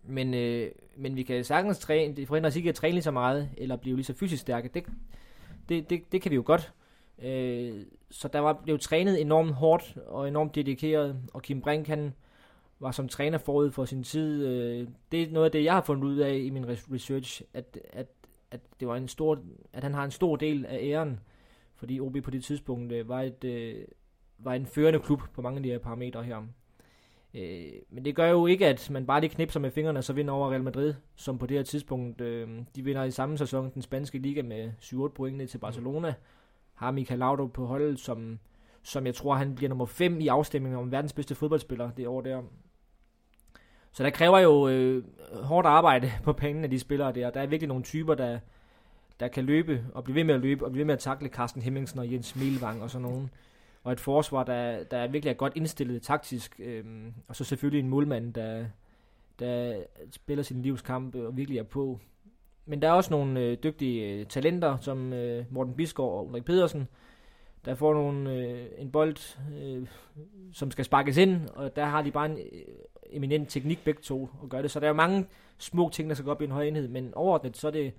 men, 0.04 0.34
øh, 0.34 0.72
men 0.96 1.16
vi 1.16 1.24
kan 1.24 1.44
sagtens 1.44 1.80
træne, 1.80 2.16
det 2.16 2.28
forhindrer 2.28 2.50
os 2.50 2.56
ikke 2.56 2.70
at 2.70 2.76
træne 2.76 2.94
lige 2.94 3.04
så 3.04 3.12
meget, 3.12 3.50
eller 3.58 3.76
blive 3.76 3.96
lige 3.96 4.06
så 4.06 4.14
fysisk 4.14 4.42
stærke. 4.42 4.68
Det, 4.74 4.86
det, 5.70 5.90
det, 5.90 6.12
det 6.12 6.22
kan 6.22 6.30
vi 6.30 6.36
jo 6.36 6.44
godt. 6.46 6.74
Øh, 7.22 7.86
så 8.12 8.28
der 8.28 8.40
var 8.40 8.62
blev 8.64 8.80
trænet 8.80 9.22
enormt 9.22 9.52
hårdt 9.52 9.98
og 10.08 10.28
enormt 10.28 10.56
dedikeret, 10.56 11.22
og 11.34 11.42
Kim 11.42 11.62
Brink 11.62 11.88
han 11.88 12.14
var 12.80 12.92
som 12.92 13.08
træner 13.08 13.38
forud 13.38 13.72
for 13.72 13.86
sin 13.86 14.04
tid. 14.04 14.48
Øh, 14.48 14.88
det 15.12 15.24
er 15.24 15.32
noget 15.32 15.46
af 15.46 15.52
det, 15.52 15.64
jeg 15.64 15.74
har 15.74 15.82
fundet 15.82 16.04
ud 16.04 16.18
af 16.18 16.36
i 16.36 16.50
min 16.50 16.66
research, 16.68 17.42
at, 17.54 17.80
at, 17.94 18.08
at, 18.52 18.60
det 18.80 18.88
var 18.88 18.96
en 18.96 19.08
stor, 19.08 19.40
at 19.74 19.84
han 19.84 19.94
har 19.94 20.04
en 20.04 20.12
stor 20.12 20.36
del 20.36 20.66
af 20.66 20.80
æren, 20.82 21.20
fordi 21.76 22.00
OB 22.00 22.18
på 22.24 22.32
det 22.32 22.44
tidspunkt 22.44 22.92
øh, 22.92 23.10
var, 23.10 23.22
et, 23.22 23.44
øh, 23.44 23.86
var 24.38 24.54
en 24.54 24.66
førende 24.66 25.00
klub 25.00 25.22
på 25.34 25.42
mange 25.42 25.58
af 25.58 25.64
de 25.64 25.70
her 25.70 25.78
parametre 25.78 26.24
her. 26.24 26.48
Øh, 27.34 27.72
men 27.90 28.06
det 28.06 28.16
gør 28.16 28.30
jo 28.30 28.46
ikke, 28.46 28.68
at 28.68 28.90
man 28.90 29.06
bare 29.06 29.22
lige 29.22 29.30
knipser 29.30 29.60
med 29.60 29.72
fingrene 29.72 30.00
og 30.00 30.04
så 30.04 30.14
vinder 30.14 30.34
over 30.34 30.52
Real 30.52 30.64
Madrid, 30.64 30.94
som 31.16 31.38
på 31.38 31.46
det 31.46 31.58
her 31.58 31.64
tidspunkt, 31.64 32.22
øh, 32.22 32.50
de 32.76 32.84
vinder 32.84 33.04
i 33.04 33.12
samme 33.12 33.38
sæson 33.38 33.72
den 33.74 33.82
spanske 33.82 34.18
liga 34.18 34.42
med 34.42 34.72
7-8 34.82 35.08
point 35.08 35.38
ned 35.38 35.48
til 35.48 35.58
Barcelona. 35.58 36.14
Har 36.74 36.92
Michael 36.92 37.20
Laudrup 37.20 37.54
på 37.54 37.66
holdet, 37.66 38.00
som, 38.00 38.40
som 38.84 39.06
jeg 39.06 39.16
tror, 39.16 39.36
han 39.36 39.56
bliver 39.56 39.70
nummer 39.70 39.86
5 39.86 40.20
i 40.20 40.28
afstemningen 40.28 40.80
om 40.80 40.92
verdens 40.92 41.14
bedste 41.14 41.36
fodboldspiller 41.36 41.92
det 41.92 42.08
år 42.08 42.22
der. 42.22 42.42
Så 43.92 44.04
der 44.04 44.10
kræver 44.10 44.40
jo 44.40 44.68
øh, 44.68 45.04
hårdt 45.44 45.68
arbejde 45.68 46.12
på 46.24 46.34
pengene 46.34 46.64
af 46.64 46.70
de 46.70 46.80
spillere 46.80 47.12
der. 47.12 47.30
Der 47.30 47.42
er 47.42 47.48
virkelig 47.48 47.68
nogle 47.68 47.84
typer, 47.84 48.16
der, 48.16 48.40
der 49.20 49.28
kan 49.28 49.44
løbe 49.44 49.86
og 49.94 50.04
blive 50.04 50.16
ved 50.16 50.24
med 50.24 50.36
at 50.36 50.42
løbe 50.42 50.66
og 50.66 50.72
blive 50.72 50.80
ved 50.80 50.86
med 50.86 50.94
at 50.94 51.00
takle 51.00 51.30
Carsten 51.30 51.62
Hemmingsen 51.62 52.00
og 52.00 52.12
Jens 52.12 52.36
Milvang 52.36 52.84
og 52.84 52.90
sådan 52.90 53.08
nogen. 53.08 53.30
Og 53.84 53.92
et 53.92 54.00
forsvar, 54.00 54.44
der, 54.44 54.84
der 54.84 55.08
virkelig 55.08 55.30
er 55.30 55.36
godt 55.36 55.54
indstillet 55.56 56.02
taktisk. 56.02 56.60
Øh, 56.60 56.86
og 57.28 57.36
så 57.36 57.44
selvfølgelig 57.44 57.80
en 57.80 57.90
målmand, 57.90 58.34
der, 58.34 58.66
der 59.40 59.84
spiller 60.12 60.44
sin 60.44 60.62
livskamp 60.62 61.16
og 61.16 61.38
virkelig 61.38 61.60
er 61.60 61.64
på. 61.64 62.00
Men 62.66 62.82
der 62.82 62.88
er 62.88 62.92
også 62.92 63.12
nogle 63.12 63.40
øh, 63.40 63.58
dygtige 63.64 64.14
øh, 64.14 64.26
talenter, 64.26 64.78
som 64.78 65.14
øh, 65.14 65.46
Morten 65.50 65.74
Bisgaard 65.74 66.12
og 66.12 66.28
Ulrik 66.28 66.46
Pedersen, 66.46 66.88
der 67.66 67.76
får 67.76 67.94
nogle, 67.94 68.34
øh, 68.34 68.66
en 68.78 68.92
bold, 68.92 69.38
øh, 69.62 69.88
som 70.54 70.72
skal 70.72 70.86
sparkes 70.86 71.18
ind, 71.18 71.50
og 71.56 71.76
der 71.76 71.86
har 71.86 72.02
de 72.02 72.12
bare 72.12 72.26
en 72.26 72.38
øh, 72.38 72.62
eminent 73.10 73.50
teknik 73.50 73.84
begge 73.84 74.02
to 74.02 74.30
at 74.44 74.50
gøre 74.50 74.62
det. 74.62 74.72
Så 74.72 74.80
der 74.80 74.90
er 74.90 74.94
mange 74.94 75.26
små 75.58 75.90
ting, 75.90 76.10
der 76.10 76.16
skal 76.16 76.26
gå 76.26 76.32
op 76.32 76.42
i 76.42 76.46
en 76.46 76.52
høj 76.52 76.64
enhed, 76.64 76.88
men 76.88 77.14
overordnet 77.14 77.58
så 77.58 77.68
er 77.68 77.72
det 77.72 77.94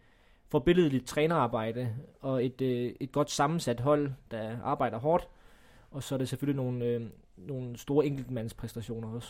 forbilledeligt 0.48 1.06
trænerarbejde 1.06 1.94
og 2.20 2.44
et, 2.44 2.60
øh, 2.60 2.92
et 3.00 3.12
godt 3.12 3.30
sammensat 3.30 3.80
hold, 3.80 4.10
der 4.30 4.56
arbejder 4.62 4.98
hårdt, 4.98 5.28
og 5.94 6.02
så 6.02 6.14
er 6.14 6.18
det 6.18 6.28
selvfølgelig 6.28 6.64
nogle, 6.64 6.84
øh, 6.84 7.00
nogle 7.36 7.78
store 7.78 8.06
enkeltmandspræstationer 8.06 9.08
også. 9.08 9.28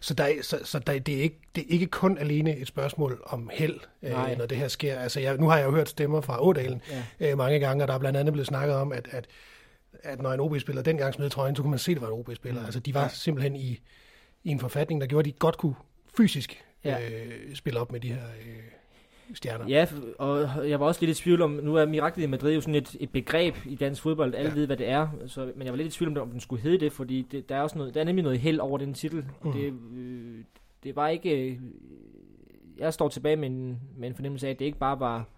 Så, 0.00 0.14
der, 0.14 0.42
så, 0.42 0.60
så 0.64 0.78
der, 0.78 0.98
det, 0.98 1.18
er 1.18 1.22
ikke, 1.22 1.40
det 1.54 1.62
er 1.62 1.68
ikke 1.68 1.86
kun 1.86 2.18
alene 2.18 2.56
et 2.56 2.66
spørgsmål 2.66 3.22
om 3.26 3.50
held, 3.52 3.80
øh, 4.02 4.12
når 4.38 4.46
det 4.46 4.58
her 4.58 4.68
sker. 4.68 4.98
Altså, 4.98 5.20
jeg, 5.20 5.36
nu 5.36 5.48
har 5.48 5.58
jeg 5.58 5.66
jo 5.66 5.70
hørt 5.70 5.88
stemmer 5.88 6.20
fra 6.20 6.44
Ådalen 6.44 6.82
ja. 7.20 7.30
øh, 7.30 7.38
mange 7.38 7.58
gange, 7.58 7.84
og 7.84 7.88
der 7.88 7.94
er 7.94 7.98
blandt 7.98 8.18
andet 8.18 8.32
blevet 8.32 8.46
snakket 8.46 8.76
om, 8.76 8.92
at, 8.92 9.08
at 9.10 9.26
at 10.02 10.22
når 10.22 10.32
en 10.32 10.40
OB-spiller 10.40 10.82
dengang 10.82 11.14
smed 11.14 11.30
trøjen, 11.30 11.56
så 11.56 11.62
kunne 11.62 11.70
man 11.70 11.78
se, 11.78 11.90
at 11.90 11.94
det 11.94 12.02
var 12.02 12.08
en 12.08 12.14
OB-spiller. 12.14 12.60
Mm. 12.60 12.64
Altså, 12.64 12.80
de 12.80 12.94
var 12.94 13.02
ja. 13.02 13.08
simpelthen 13.08 13.56
i, 13.56 13.80
i 14.44 14.50
en 14.50 14.60
forfatning, 14.60 15.00
der 15.00 15.06
gjorde, 15.06 15.28
at 15.28 15.34
de 15.34 15.38
godt 15.38 15.58
kunne 15.58 15.74
fysisk 16.16 16.64
ja. 16.84 17.10
øh, 17.10 17.54
spille 17.54 17.80
op 17.80 17.92
med 17.92 18.00
de 18.00 18.08
her 18.08 18.24
øh, 18.46 18.62
stjerner. 19.34 19.68
Ja, 19.68 19.86
og 20.18 20.68
jeg 20.70 20.80
var 20.80 20.86
også 20.86 21.06
lidt 21.06 21.18
i 21.18 21.22
tvivl 21.22 21.42
om, 21.42 21.50
nu 21.50 21.76
er 21.76 21.86
Miraklet 21.86 22.24
i 22.24 22.26
Madrid 22.26 22.54
jo 22.54 22.60
sådan 22.60 22.74
et, 22.74 22.96
et 23.00 23.10
begreb 23.10 23.56
i 23.66 23.74
dansk 23.74 24.02
fodbold, 24.02 24.34
alle 24.34 24.50
ja. 24.50 24.54
ved, 24.54 24.66
hvad 24.66 24.76
det 24.76 24.88
er, 24.88 25.08
så, 25.26 25.52
men 25.56 25.64
jeg 25.64 25.72
var 25.72 25.76
lidt 25.76 25.94
i 25.94 25.98
tvivl 25.98 26.18
om, 26.18 26.22
om 26.22 26.30
den 26.30 26.40
skulle 26.40 26.62
hedde 26.62 26.78
det, 26.78 26.92
fordi 26.92 27.22
det, 27.22 27.48
der, 27.48 27.56
er 27.56 27.62
også 27.62 27.78
noget, 27.78 27.94
der 27.94 28.00
er 28.00 28.04
nemlig 28.04 28.22
noget 28.22 28.38
held 28.40 28.58
over 28.58 28.78
den 28.78 28.94
titel, 28.94 29.24
mm. 29.44 29.52
det, 29.52 29.74
øh, 29.96 30.44
det 30.82 30.96
var 30.96 31.08
ikke, 31.08 31.50
øh, 31.50 31.58
jeg 32.78 32.94
står 32.94 33.08
tilbage 33.08 33.36
med 33.36 33.50
en, 33.50 33.80
med 33.96 34.08
en 34.08 34.14
fornemmelse 34.14 34.46
af, 34.46 34.50
at 34.50 34.58
det 34.58 34.64
ikke 34.64 34.78
bare 34.78 35.00
var 35.00 35.28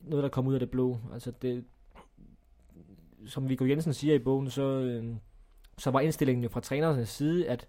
noget, 0.00 0.22
der 0.22 0.28
kom 0.28 0.46
ud 0.46 0.54
af 0.54 0.60
det 0.60 0.70
blå, 0.70 0.98
altså 1.12 1.32
det, 1.42 1.64
som 3.26 3.48
Viggo 3.48 3.64
Jensen 3.64 3.92
siger 3.92 4.14
i 4.14 4.18
bogen, 4.18 4.50
så, 4.50 4.62
øh, 4.62 5.04
så 5.78 5.90
var 5.90 6.00
indstillingen 6.00 6.42
jo 6.42 6.48
fra 6.48 6.60
trænernes 6.60 7.08
side, 7.08 7.48
at 7.48 7.68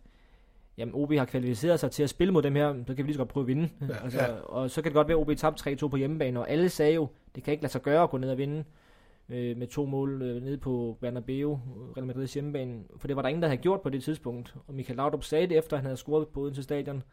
jamen, 0.80 0.96
OB 0.96 1.14
har 1.14 1.26
kvalificeret 1.26 1.80
sig 1.80 1.92
til 1.92 2.04
at 2.04 2.10
spille 2.10 2.34
mod 2.34 2.42
dem 2.42 2.56
her, 2.56 2.74
så 2.88 2.96
kan 2.96 2.98
vi 2.98 3.04
lige 3.04 3.14
så 3.14 3.18
godt 3.18 3.30
prøve 3.30 3.44
at 3.44 3.48
vinde. 3.48 3.70
Ja, 3.82 4.04
altså, 4.04 4.20
ja. 4.20 4.32
Og 4.32 4.72
så 4.72 4.82
kan 4.82 4.90
det 4.90 4.96
godt 4.96 5.08
være, 5.08 5.18
at 5.18 5.22
OB 5.22 5.38
tabte 5.38 5.72
3-2 5.72 5.88
på 5.88 5.98
hjemmebane, 5.98 6.40
og 6.40 6.50
alle 6.50 6.70
sagde 6.70 6.94
jo, 6.94 7.08
det 7.36 7.44
kan 7.44 7.52
ikke 7.52 7.64
lade 7.64 7.72
sig 7.72 7.82
gøre 7.82 8.04
at 8.04 8.10
gå 8.10 8.18
ned 8.18 8.32
og 8.32 8.38
vinde 8.38 8.64
øh, 9.30 9.58
med 9.58 9.68
to 9.68 9.86
mål 9.86 10.22
øh, 10.22 10.44
nede 10.44 10.58
på 10.58 10.98
Bernabeu, 11.02 11.60
Real 11.98 12.10
Madrid's 12.12 12.34
hjemmebane, 12.34 12.84
for 12.98 13.08
det 13.08 13.16
var 13.16 13.22
der 13.22 13.30
ingen, 13.30 13.42
der 13.42 13.48
havde 13.48 13.62
gjort 13.62 13.82
på 13.82 13.90
det 13.90 14.04
tidspunkt. 14.04 14.56
Og 14.68 14.74
Michael 14.74 14.98
Laudrup 14.98 15.24
sagde 15.24 15.48
det 15.48 15.58
efter, 15.58 15.78
han 15.78 15.86
havde 15.86 15.98
scoret 15.98 16.28
på 16.28 16.40
Odense 16.40 16.64
Stadion. 16.64 17.04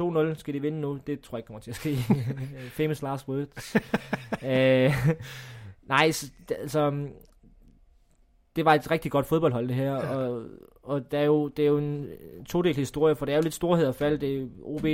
2-0 0.00 0.34
skal 0.34 0.54
de 0.54 0.60
vinde 0.60 0.80
nu, 0.80 0.98
det 1.06 1.20
tror 1.20 1.36
jeg 1.36 1.38
ikke 1.38 1.46
kommer 1.46 1.60
til 1.60 1.70
at 1.70 1.76
ske. 1.76 1.96
Famous 2.78 3.02
last 3.02 3.28
words. 3.28 3.76
øh, 4.52 4.92
nej, 5.82 6.10
så, 6.10 6.32
altså, 6.50 7.08
det 8.56 8.64
var 8.64 8.74
et 8.74 8.90
rigtig 8.90 9.12
godt 9.12 9.26
fodboldhold 9.26 9.68
det 9.68 9.76
her, 9.76 9.92
ja. 9.92 10.16
og, 10.16 10.44
og 10.90 11.10
der 11.10 11.18
er 11.18 11.24
jo, 11.24 11.48
det 11.48 11.62
er 11.62 11.66
jo 11.66 11.78
en 11.78 12.04
øh, 12.04 12.44
todelt 12.44 12.76
historie, 12.76 13.14
for 13.14 13.26
det 13.26 13.32
er 13.32 13.36
jo 13.36 13.42
lidt 13.42 13.54
storhed 13.54 13.86
og 13.86 13.94
fald. 13.94 14.18
Det, 14.18 14.50
OB 14.62 14.86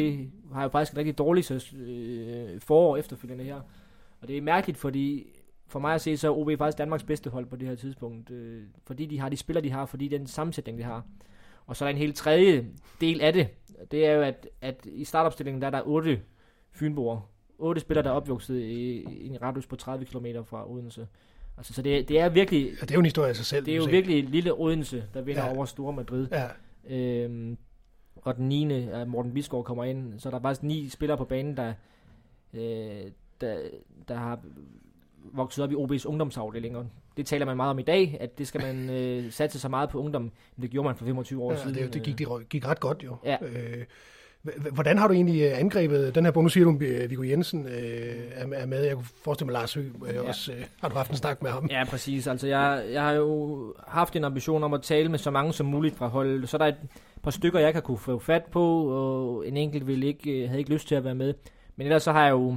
har 0.52 0.62
jo 0.62 0.68
faktisk 0.68 0.92
en 0.92 0.98
rigtig 0.98 1.18
dårligt 1.18 1.74
øh, 1.74 2.60
forår 2.60 2.96
efterfølgende 2.96 3.44
her. 3.44 3.60
Og 4.20 4.28
det 4.28 4.36
er 4.36 4.40
mærkeligt, 4.40 4.78
fordi 4.78 5.26
for 5.66 5.78
mig 5.78 5.94
at 5.94 6.00
se, 6.00 6.16
så 6.16 6.28
er 6.28 6.36
OB 6.36 6.58
faktisk 6.58 6.78
Danmarks 6.78 7.02
bedste 7.02 7.30
hold 7.30 7.46
på 7.46 7.56
det 7.56 7.68
her 7.68 7.74
tidspunkt. 7.74 8.30
Øh, 8.30 8.62
fordi 8.86 9.06
de 9.06 9.20
har 9.20 9.28
de 9.28 9.36
spillere, 9.36 9.64
de 9.64 9.70
har, 9.70 9.86
fordi 9.86 10.08
den 10.08 10.26
sammensætning, 10.26 10.78
de 10.78 10.82
har. 10.82 11.04
Og 11.66 11.76
så 11.76 11.84
er 11.84 11.88
der 11.88 11.90
en 11.90 11.98
helt 11.98 12.16
tredje 12.16 12.66
del 13.00 13.20
af 13.20 13.32
det. 13.32 13.48
Det 13.90 14.06
er 14.06 14.12
jo, 14.12 14.22
at, 14.22 14.48
at 14.60 14.86
i 14.86 15.04
startopstillingen, 15.04 15.62
der 15.62 15.66
er 15.66 15.70
der 15.70 15.82
otte 15.86 16.20
fynboer. 16.72 17.20
Otte 17.58 17.80
spillere, 17.80 18.04
der 18.04 18.10
er 18.10 18.14
opvokset 18.14 18.60
i, 18.60 19.00
i 19.00 19.28
en 19.28 19.42
radius 19.42 19.66
på 19.66 19.76
30 19.76 20.04
km 20.04 20.26
fra 20.44 20.70
Odense. 20.70 21.06
Altså, 21.56 21.72
så 21.74 21.82
det, 21.82 22.08
det 22.08 22.20
er 22.20 22.28
virkelig... 22.28 22.64
Ja, 22.66 22.80
det 22.80 22.90
er 22.90 22.94
jo 22.94 22.98
en 22.98 23.04
historie 23.06 23.28
af 23.28 23.36
sig 23.36 23.46
selv. 23.46 23.66
Det 23.66 23.72
er 23.72 23.76
jo 23.76 23.84
virkelig 23.90 24.24
lille 24.24 24.52
Odense, 24.60 25.04
der 25.14 25.20
vinder 25.22 25.44
Ja. 25.46 25.56
over 25.56 25.64
Store 25.64 25.92
Madrid. 25.92 26.28
Ja, 26.32 26.46
Øhm, 26.88 27.56
og 28.16 28.36
den 28.36 28.48
9. 28.48 28.72
er 28.72 29.04
Morten 29.04 29.34
Bisgaard 29.34 29.64
kommer 29.64 29.84
ind, 29.84 30.20
så 30.20 30.30
der 30.30 30.36
er 30.36 30.40
faktisk 30.40 30.62
ni 30.62 30.88
spillere 30.88 31.18
på 31.18 31.24
banen, 31.24 31.56
der, 31.56 31.72
øh, 32.54 33.10
der, 33.40 33.56
der 34.08 34.14
har 34.16 34.40
vokset 35.32 35.64
op 35.64 35.72
i 35.72 35.74
OB's 35.74 36.06
ungdomsafdelinger. 36.06 36.84
Det 37.16 37.26
taler 37.26 37.46
man 37.46 37.56
meget 37.56 37.70
om 37.70 37.78
i 37.78 37.82
dag, 37.82 38.16
at 38.20 38.38
det 38.38 38.46
skal 38.48 38.60
man 38.62 38.90
øh, 38.90 39.32
satse 39.32 39.58
så 39.60 39.68
meget 39.68 39.90
på 39.90 39.98
ungdom, 40.00 40.22
men 40.22 40.62
det 40.62 40.70
gjorde 40.70 40.86
man 40.86 40.96
for 40.96 41.04
25 41.04 41.42
år 41.42 41.52
ja 41.52 41.58
siden. 41.58 41.74
det, 41.74 41.94
det 41.94 42.02
gik, 42.02 42.18
det 42.18 42.48
gik 42.48 42.66
ret 42.66 42.80
godt 42.80 43.04
jo. 43.04 43.16
Ja. 43.24 43.36
Øh, 43.42 43.84
hvordan 44.72 44.98
har 44.98 45.08
du 45.08 45.14
egentlig 45.14 45.42
øh, 45.42 45.60
angrebet 45.60 46.14
den 46.14 46.24
her 46.24 46.32
bog? 46.32 46.42
Nu 46.42 46.48
siger 46.48 46.64
du, 46.64 46.70
at 46.70 47.10
Viggo 47.10 47.22
Jensen 47.22 47.66
øh, 47.66 48.16
er 48.34 48.46
er 48.52 48.66
med. 48.66 48.84
Jeg 48.84 48.94
kunne 48.94 49.06
forestille 49.24 49.46
mig, 49.46 49.52
Lars 49.52 49.74
Høgh 49.74 49.86
øh, 50.08 50.14
Ja. 50.14 50.20
også. 50.28 50.52
Øh, 50.52 50.64
har 50.80 50.88
du 50.88 50.94
haft 50.94 51.10
en 51.10 51.16
snak 51.16 51.42
med 51.42 51.50
ham? 51.50 51.66
Ja, 51.70 51.84
præcis. 51.84 52.26
Altså, 52.26 52.46
jeg, 52.46 52.84
jeg 52.92 53.02
har 53.02 53.12
jo 53.12 53.74
haft 53.88 54.16
en 54.16 54.24
ambition 54.24 54.64
om 54.64 54.74
at 54.74 54.82
tale 54.82 55.08
med 55.08 55.18
så 55.18 55.30
mange 55.30 55.52
som 55.52 55.66
muligt 55.66 55.96
fra 55.96 56.06
holdet. 56.06 56.48
Så 56.48 56.56
er 56.56 56.58
der 56.58 56.66
et 56.66 56.76
par 57.22 57.30
stykker, 57.30 57.60
jeg 57.60 57.72
kan 57.72 57.82
kunne 57.82 57.98
få 57.98 58.18
fat 58.18 58.44
på, 58.44 58.88
og 58.90 59.48
en 59.48 59.56
enkelt 59.56 59.86
ville 59.86 60.06
ikke, 60.06 60.30
øh, 60.42 60.48
havde 60.48 60.58
ikke 60.58 60.72
lyst 60.72 60.88
til 60.88 60.94
at 60.94 61.04
være 61.04 61.14
med. 61.14 61.34
Men 61.76 61.86
ellers 61.86 62.02
så 62.02 62.12
har 62.12 62.24
jeg 62.24 62.30
jo, 62.32 62.56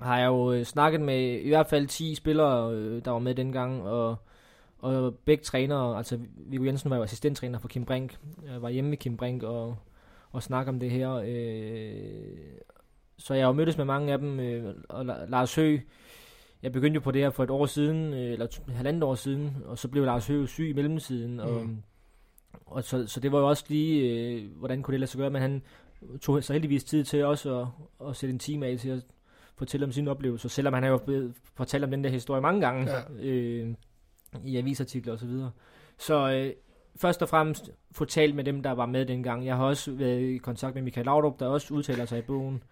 har 0.00 0.18
jeg 0.18 0.26
jo 0.26 0.52
øh, 0.52 0.64
snakket 0.64 1.00
med 1.00 1.40
i 1.40 1.48
hvert 1.48 1.66
fald 1.66 1.86
10 1.86 2.14
spillere, 2.14 2.72
øh, 2.74 3.04
der 3.04 3.10
var 3.10 3.18
med 3.18 3.34
dengang, 3.34 3.82
og, 3.82 4.16
og 4.78 5.14
begge 5.24 5.44
trænere, 5.44 5.96
altså 5.96 6.18
Viggo 6.36 6.64
Jensen 6.64 6.90
var 6.90 6.96
jo 6.96 7.02
assistenttræner 7.02 7.58
for 7.58 7.68
Kim 7.68 7.84
Brink, 7.84 8.16
jeg 8.52 8.62
var 8.62 8.68
hjemme 8.68 8.90
med 8.90 8.98
Kim 8.98 9.16
Brink 9.16 9.42
og, 9.42 9.76
og 10.36 10.42
snakke 10.42 10.68
om 10.68 10.80
det 10.80 10.90
her. 10.90 11.12
Øh, 11.12 12.48
så 13.18 13.34
jeg 13.34 13.42
har 13.42 13.48
jo 13.48 13.52
mødtes 13.52 13.76
med 13.76 13.84
mange 13.84 14.12
af 14.12 14.18
dem, 14.18 14.40
øh, 14.40 14.74
og 14.88 15.00
La- 15.00 15.30
Lars 15.30 15.54
Høgh, 15.54 15.80
jeg 16.62 16.72
begyndte 16.72 16.94
jo 16.94 17.00
på 17.00 17.10
det 17.10 17.22
her 17.22 17.30
for 17.30 17.44
et 17.44 17.50
år 17.50 17.66
siden, 17.66 18.12
øh, 18.14 18.32
eller 18.32 18.46
t- 18.46 18.72
halvandet 18.72 19.02
år 19.02 19.14
siden, 19.14 19.56
og 19.64 19.78
så 19.78 19.88
blev 19.88 20.04
Lars 20.04 20.26
Høgh 20.26 20.48
syg 20.48 20.68
i 20.68 20.72
mellemtiden, 20.72 21.40
og, 21.40 21.62
Mm. 21.66 21.82
og 22.66 22.84
så, 22.84 23.06
så 23.06 23.20
det 23.20 23.32
var 23.32 23.38
jo 23.38 23.48
også 23.48 23.64
lige, 23.68 24.10
øh, 24.32 24.50
hvordan 24.56 24.82
kunne 24.82 24.92
det 24.92 25.00
lade 25.00 25.10
sig 25.10 25.18
gøre, 25.18 25.30
men 25.30 25.42
han 25.42 25.62
tog 26.20 26.44
så 26.44 26.52
heldigvis 26.52 26.84
tid 26.84 27.04
til 27.04 27.24
også 27.24 27.60
at, 27.60 27.66
at 28.08 28.16
sætte 28.16 28.32
en 28.32 28.38
time 28.38 28.66
af 28.66 28.78
til 28.78 28.88
at 28.90 29.02
fortælle 29.56 29.86
om 29.86 29.92
sine 29.92 30.10
oplevelser, 30.10 30.48
selvom 30.48 30.74
han 30.74 30.82
har 30.82 30.90
jo 30.90 31.00
fortalt 31.54 31.84
om 31.84 31.90
den 31.90 32.04
der 32.04 32.10
historie 32.10 32.40
mange 32.42 32.60
gange 32.60 32.90
Ja. 32.92 33.00
øh, 33.20 33.74
i 34.44 34.56
avisartikler 34.56 35.12
og 35.12 35.18
så 35.18 35.26
videre. 35.26 35.50
Så 35.98 36.30
øh, 36.32 36.52
først 36.96 37.22
og 37.22 37.28
fremmest 37.28 37.70
få 37.92 38.04
talt 38.04 38.34
med 38.34 38.44
dem, 38.44 38.62
der 38.62 38.70
var 38.72 38.86
med 38.86 39.06
dengang. 39.06 39.46
Jeg 39.46 39.56
har 39.56 39.64
også 39.64 39.92
været 39.92 40.20
i 40.20 40.36
kontakt 40.36 40.74
med 40.74 40.82
Michael 40.82 41.04
Laudrup, 41.04 41.40
der 41.40 41.46
også 41.46 41.74
udtaler 41.74 42.04
sig 42.04 42.18
i 42.18 42.22
bogen. 42.22 42.62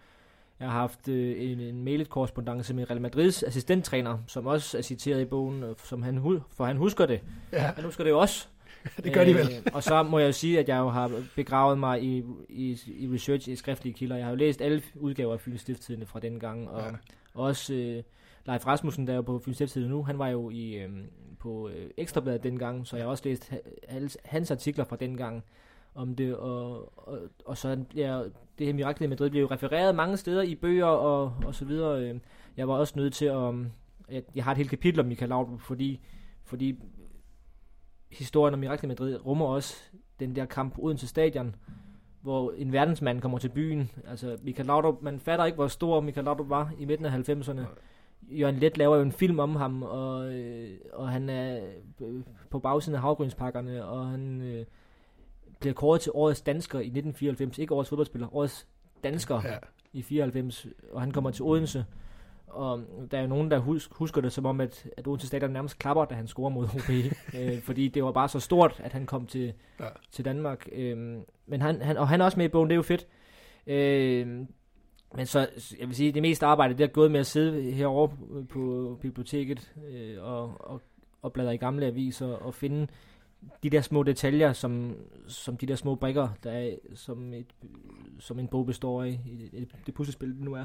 Jeg 0.61 0.69
har 0.71 0.79
haft 0.81 1.09
øh, 1.09 1.51
en, 1.51 1.61
en 1.61 1.85
mailet 1.85 2.09
korrespondance 2.09 2.75
med 2.75 2.91
Real 2.91 3.01
Madrids 3.01 3.43
assistenttræner, 3.43 4.19
som 4.27 4.47
også 4.47 4.79
er 4.79 4.83
citeret 4.83 5.21
i 5.21 5.25
bogen, 5.25 5.63
øh, 5.63 5.75
som 5.85 6.03
han, 6.03 6.41
for 6.57 6.65
han 6.65 6.77
husker 6.77 7.07
det. 7.07 7.21
Ja, 7.53 7.59
Han 7.77 7.85
husker 7.85 8.05
det 8.05 8.11
jo 8.11 8.19
også. 8.19 8.49
det 9.05 9.13
gør 9.13 9.25
de 9.25 9.35
vel. 9.35 9.47
Øh, 9.47 9.73
og 9.75 9.83
så 9.83 10.03
må 10.03 10.19
jeg 10.19 10.27
jo 10.27 10.33
sige, 10.33 10.59
at 10.59 10.69
jeg 10.69 10.77
jo 10.79 10.89
har 10.89 11.13
begravet 11.37 11.79
mig 11.79 12.03
i, 12.03 12.23
i, 12.49 12.79
i 12.87 13.09
research 13.15 13.49
i 13.49 13.57
skriftlige 13.57 13.95
kilder. 13.95 14.17
Jeg 14.17 14.25
har 14.25 14.31
jo 14.31 14.37
læst 14.37 14.61
alle 14.61 14.83
udgaver 14.95 15.33
af 15.33 15.41
Fyns 15.41 15.61
Stiftstidende 15.61 16.07
fra 16.07 16.21
den 16.21 16.41
gang, 16.41 16.71
og 16.71 16.83
Ja 16.83 16.91
også 17.35 17.75
øh, 17.75 18.03
Leif 18.47 18.67
Rasmussen, 18.67 19.07
der 19.07 19.13
er 19.13 19.17
jo 19.17 19.23
på 19.23 19.39
Fyns 19.39 19.57
Stiftstidende 19.57 19.91
nu, 19.91 20.03
han 20.03 20.19
var 20.19 20.29
jo 20.29 20.51
i, 20.51 20.75
øh, 20.75 20.91
på 21.39 21.69
øh, 21.69 21.91
Ekstrabladet 21.97 22.43
dengang, 22.43 22.87
så 22.87 22.97
jeg 22.97 23.05
har 23.05 23.11
også 23.11 23.29
læst 23.29 23.53
hans, 23.89 24.19
hans 24.25 24.51
artikler 24.51 24.85
fra 24.85 24.97
dengang 24.97 25.45
om 25.95 26.17
det, 26.17 26.37
og, 26.37 26.93
og, 27.09 27.19
og 27.47 27.59
så 27.59 27.85
ja, 27.95 28.23
det 28.59 28.67
her 28.67 28.73
mirakel 28.73 29.05
i 29.05 29.07
Madrid 29.07 29.31
blev 29.31 29.43
jo 29.43 29.49
refereret 29.51 29.95
mange 29.95 30.17
steder 30.17 30.43
i 30.43 30.55
bøger 30.55 30.85
og, 30.85 31.35
og 31.47 31.55
så 31.55 31.65
videre. 31.65 32.03
øh. 32.03 32.21
Jeg 32.57 32.69
var 32.69 32.75
også 32.75 32.93
nødt 32.97 33.15
til 33.15 33.25
at, 33.25 33.37
um, 33.37 33.71
at 34.09 34.25
jeg 34.35 34.45
har 34.45 34.51
et 34.51 34.57
helt 34.57 34.71
kapitel 34.71 35.01
om 35.01 35.07
Michael 35.07 35.29
Laudrup, 35.29 35.61
fordi, 35.61 36.01
fordi 36.45 36.79
historien 38.11 38.55
om 38.55 38.61
Mirakel 38.61 38.85
i 38.85 38.89
Madrid 38.89 39.27
rummer 39.27 39.47
også 39.47 39.77
den 40.21 40.37
der 40.37 40.45
kamp 40.45 40.75
på 40.75 40.83
Odense 40.83 41.07
Stadion, 41.07 41.55
hvor 42.25 42.53
en 42.57 42.73
verdensmand 42.73 43.21
kommer 43.21 43.39
til 43.39 43.49
byen. 43.49 43.91
Altså, 44.09 44.37
Michael 44.43 44.67
Laudrup, 44.67 45.03
man 45.03 45.21
fatter 45.21 45.45
ikke, 45.45 45.57
hvor 45.57 45.69
stor 45.69 46.01
Michael 46.01 46.25
Laudrup 46.25 46.49
var 46.49 46.73
i 46.79 46.85
midten 46.85 47.07
af 47.07 47.29
90'erne. 47.29 47.61
Jørgen 48.31 48.57
Let 48.57 48.79
laver 48.79 48.97
jo 48.97 49.03
en 49.03 49.13
film 49.13 49.39
om 49.39 49.57
ham, 49.57 49.83
og, 49.83 50.33
øh, 50.35 50.71
og 50.93 51.09
han 51.09 51.29
er 51.29 51.61
øh, 52.01 52.23
på 52.51 52.59
bagsiden 52.59 52.95
af 52.95 53.01
havgrønspakkerne, 53.01 53.85
og 53.85 54.09
han 54.09 54.41
øh, 54.43 54.65
bliver 55.61 55.75
kåret 55.75 56.01
til 56.01 56.13
årets 56.15 56.41
dansker 56.43 56.79
i 56.79 56.87
1994. 56.87 57.59
Ikke 57.59 57.75
årets 57.75 57.89
fodboldspiller, 57.89 58.37
årets 58.37 58.67
dansker 59.05 59.41
Ja. 59.45 59.57
i 59.93 60.03
94, 60.03 60.67
og 60.93 61.01
han 61.01 61.11
kommer 61.11 61.31
til 61.31 61.45
Odense. 61.45 61.85
Og 62.55 62.81
der 63.11 63.19
er 63.19 63.23
jo 63.23 63.29
nogen, 63.29 63.51
der 63.51 63.59
hus- 63.59 63.89
husker 63.93 64.21
det 64.21 64.33
som 64.33 64.47
om, 64.47 64.61
at, 64.61 64.87
at 64.97 65.07
Odense 65.07 65.27
Stadion 65.27 65.51
nærmest 65.51 65.79
klapper, 65.79 66.05
da 66.05 66.15
han 66.15 66.27
scorer 66.27 66.49
mod 66.51 66.65
OB. 66.65 66.91
øh, 67.41 67.61
fordi 67.63 67.89
det 67.89 68.05
var 68.05 68.13
bare 68.13 68.29
så 68.29 68.41
stort, 68.41 68.81
at 68.85 68.93
han 68.93 69.07
kom 69.07 69.27
til, 69.27 69.53
Ja. 69.81 69.85
til 70.13 70.25
Danmark. 70.25 70.69
Øh, 70.73 70.97
men 71.47 71.61
han, 71.63 71.83
han, 71.83 71.97
og 71.97 72.09
han 72.09 72.21
er 72.21 72.25
også 72.25 72.39
med 72.39 72.45
i 72.45 72.49
bogen, 72.49 72.69
det 72.71 72.75
er 72.75 72.77
jo 72.77 72.83
fedt. 72.83 73.07
Øh, 73.67 74.27
men 75.17 75.27
så, 75.27 75.39
jeg 75.81 75.89
vil 75.89 75.97
sige, 75.97 76.13
det 76.13 76.23
meste 76.23 76.47
arbejde, 76.47 76.75
det 76.75 76.85
er 76.85 76.89
gået 76.89 77.11
med 77.11 77.21
at 77.21 77.27
sidde 77.27 77.63
herovre 77.71 78.17
på 78.51 78.99
biblioteket 79.01 79.73
øh, 79.91 80.17
og, 80.25 80.53
og, 80.61 80.81
og 81.23 81.33
bladre 81.33 81.55
i 81.55 81.59
gamle 81.59 81.87
aviser 81.87 82.27
og 82.27 82.55
finde 82.55 82.87
de 83.63 83.71
der 83.71 83.81
små 83.81 84.03
detaljer, 84.03 84.53
som, 84.53 84.97
som 85.27 85.57
de 85.57 85.67
der 85.67 85.77
små 85.77 85.95
brikker, 85.95 86.29
der 86.45 86.51
er, 86.51 86.71
som, 86.95 87.33
et, 87.33 87.47
som 88.19 88.39
en 88.39 88.49
bog 88.49 88.67
består 88.67 89.03
af, 89.03 89.21
i 89.27 89.59
det, 89.59 89.69
det 89.87 89.95
puslespil, 89.95 90.29
det 90.29 90.41
nu 90.41 90.55
er. 90.55 90.65